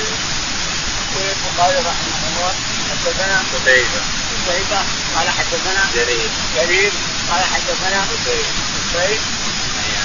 [1.15, 2.70] البخاري رحمه الله
[3.01, 4.01] حدثنا قتيبة
[4.47, 4.79] قتيبة
[5.15, 6.29] قال حدثنا جرير.
[6.55, 6.91] جرير.
[7.31, 8.51] قال حدثنا قتيبة
[8.93, 9.21] قتيبة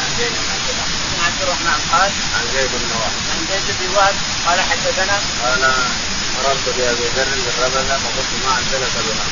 [0.01, 3.13] عن زيد بن عبد الرحمن قال عن زيد بن وهب.
[3.31, 4.15] عن زيد بن وهب
[4.47, 5.73] قال حدثنا قال
[6.37, 9.27] مررت بأبي ذر بالربذة فقلت ما أنزلك بها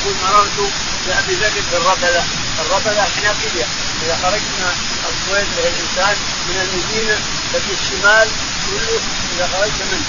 [0.00, 0.72] يقول مررت
[1.06, 2.24] بأبي ذر بالربذة.
[2.60, 3.66] الربذة الحنفية
[4.02, 4.68] إذا خرجنا
[5.10, 6.16] السويد الإنسان
[6.48, 7.18] من المدينة
[7.52, 8.28] ففي الشمال
[8.66, 9.00] كله
[9.36, 10.02] إذا خرجت من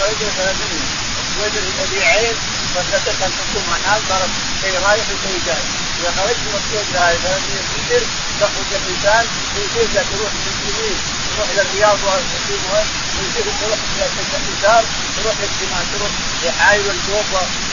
[0.00, 0.93] خرجنا 300
[1.40, 2.36] وجه ابي عين
[2.74, 4.30] فالتقط الحكومة نار ضرب
[4.62, 5.64] شيء رايح وشيء جاي.
[5.98, 8.02] إذا خرجت من السوق هذه 300 متر
[8.40, 9.24] تخرج الإنسان
[9.54, 10.98] ويجيك تروح للمسلمين
[11.30, 12.82] تروح للرياض وتسلمها
[13.14, 14.84] ويصير تروح للشمال
[15.16, 16.12] تروح للشمال تروح
[16.44, 17.28] لحاي والجوف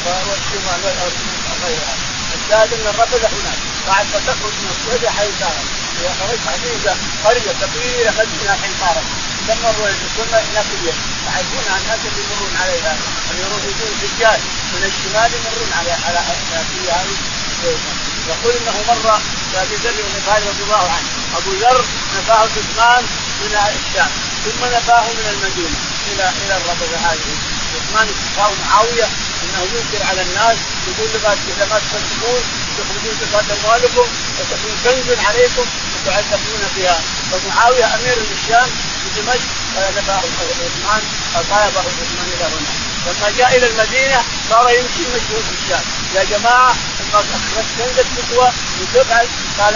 [0.05, 1.95] والشمال وغيرها.
[2.38, 5.41] الشاهد ان الرفض هناك بعد ما تخرج من السوق حيث
[5.99, 6.93] إذا خرجت حديده
[7.26, 9.05] قرية كبيرة خرجنا الحين صارت
[9.48, 10.94] تمروا السنة حنفيه
[11.26, 12.98] تعرفونها الناس اللي يمرون عليها
[13.32, 14.39] اللي يجون رجال
[14.74, 17.18] من الشمال يمرون على على الحنفيه هذه
[18.30, 19.20] يقول إنه مر
[19.54, 21.10] بابي ذر الغفاري رضي الله عنه.
[21.38, 21.86] أبو ذر
[22.18, 23.04] نفاه عثمان
[23.42, 24.12] من الشام
[24.46, 25.78] ثم نفاه من المدينة
[26.12, 27.34] إلى إلى الربذه هذه.
[27.76, 29.08] عثمان نفاه معاوية
[29.44, 32.42] إنه ينكر على الناس يقول لما لما تصدقون
[32.78, 34.08] تخرجون زكاه أموالكم
[34.39, 37.00] وتكون كنز عليكم وتعذبون بها
[37.32, 38.70] فمعاوية أمير الشام
[39.16, 39.49] في دمشق
[39.97, 41.01] نفاه عثمان
[41.49, 42.72] طلبه عثمان إلى هنا.
[43.07, 45.84] لما جاء إلى المدينة صار يمشي مشهور في الشام.
[46.16, 46.76] يا جماعة
[47.14, 48.51] اخرجت كنز الفتوى
[48.82, 49.28] وتفعل.
[49.59, 49.74] قال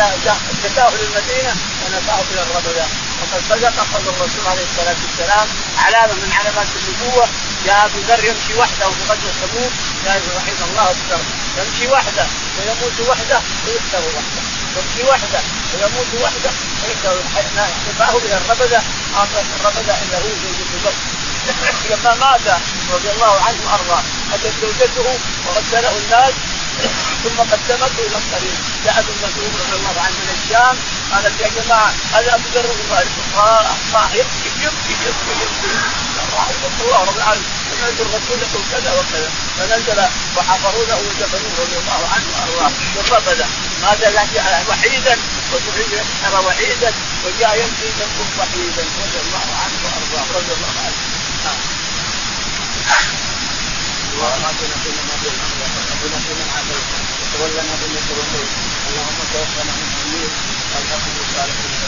[0.76, 2.88] جاءه للمدينه ونفاه إلى الربذه
[3.22, 7.28] وقد صدق قول الرسول عليه الصلاة والسلام علامه من علامات النبوة.
[7.66, 9.72] جاء أبو ذر يمشي وحده في غزوه تبوك
[10.08, 11.24] قال رحم الله ابو ذر
[11.58, 12.26] يمشي وحده
[12.58, 14.45] ويموت وحده ويكثر وحده.
[14.78, 15.42] يمشي وحده
[15.74, 16.52] ويموت وحده
[16.84, 17.16] ويكثر
[17.90, 18.84] نفاه إلى الربذة
[19.16, 20.94] اخر الربذة الا هو زوجة
[21.90, 22.48] لما مات
[22.94, 24.04] رضي الله عنه وأرضاه
[24.34, 26.34] اتت زوجته وغسله الناس
[27.24, 28.58] ثم قدمته إلى الطريق.
[28.86, 30.76] جاء ابن مسعود رضي الله عنه من الشام
[31.12, 35.76] قالت يا جماعة هذا ذر الله يبكي يبكي يبكي يبكي.
[36.84, 37.65] الله رب العالمين.
[37.76, 39.30] سمعت الرسول يقول كذا وكذا.
[39.58, 40.00] فنزل
[40.38, 42.72] وحفروا له ودفنوه رضي الله عنه وأرضاه.
[42.96, 43.40] والرفض
[43.82, 44.02] مات
[44.70, 45.18] وحيدا
[45.54, 45.92] وسعيد
[46.48, 46.92] وحيدا
[47.26, 48.84] وجاء يمشي منكم وحيدا.
[49.04, 50.26] رضي الله عنه وأرضاه.
[50.38, 50.98] رضي الله عنه.
[51.46, 51.60] آه.
[54.16, 56.86] اللهم اهدنا فيمن هديت وعافنا فيمن عافيت
[57.22, 58.04] وتولنا فيمن
[58.88, 60.32] اللهم توفنا من امين
[60.72, 61.85] والحقنا بالصالحين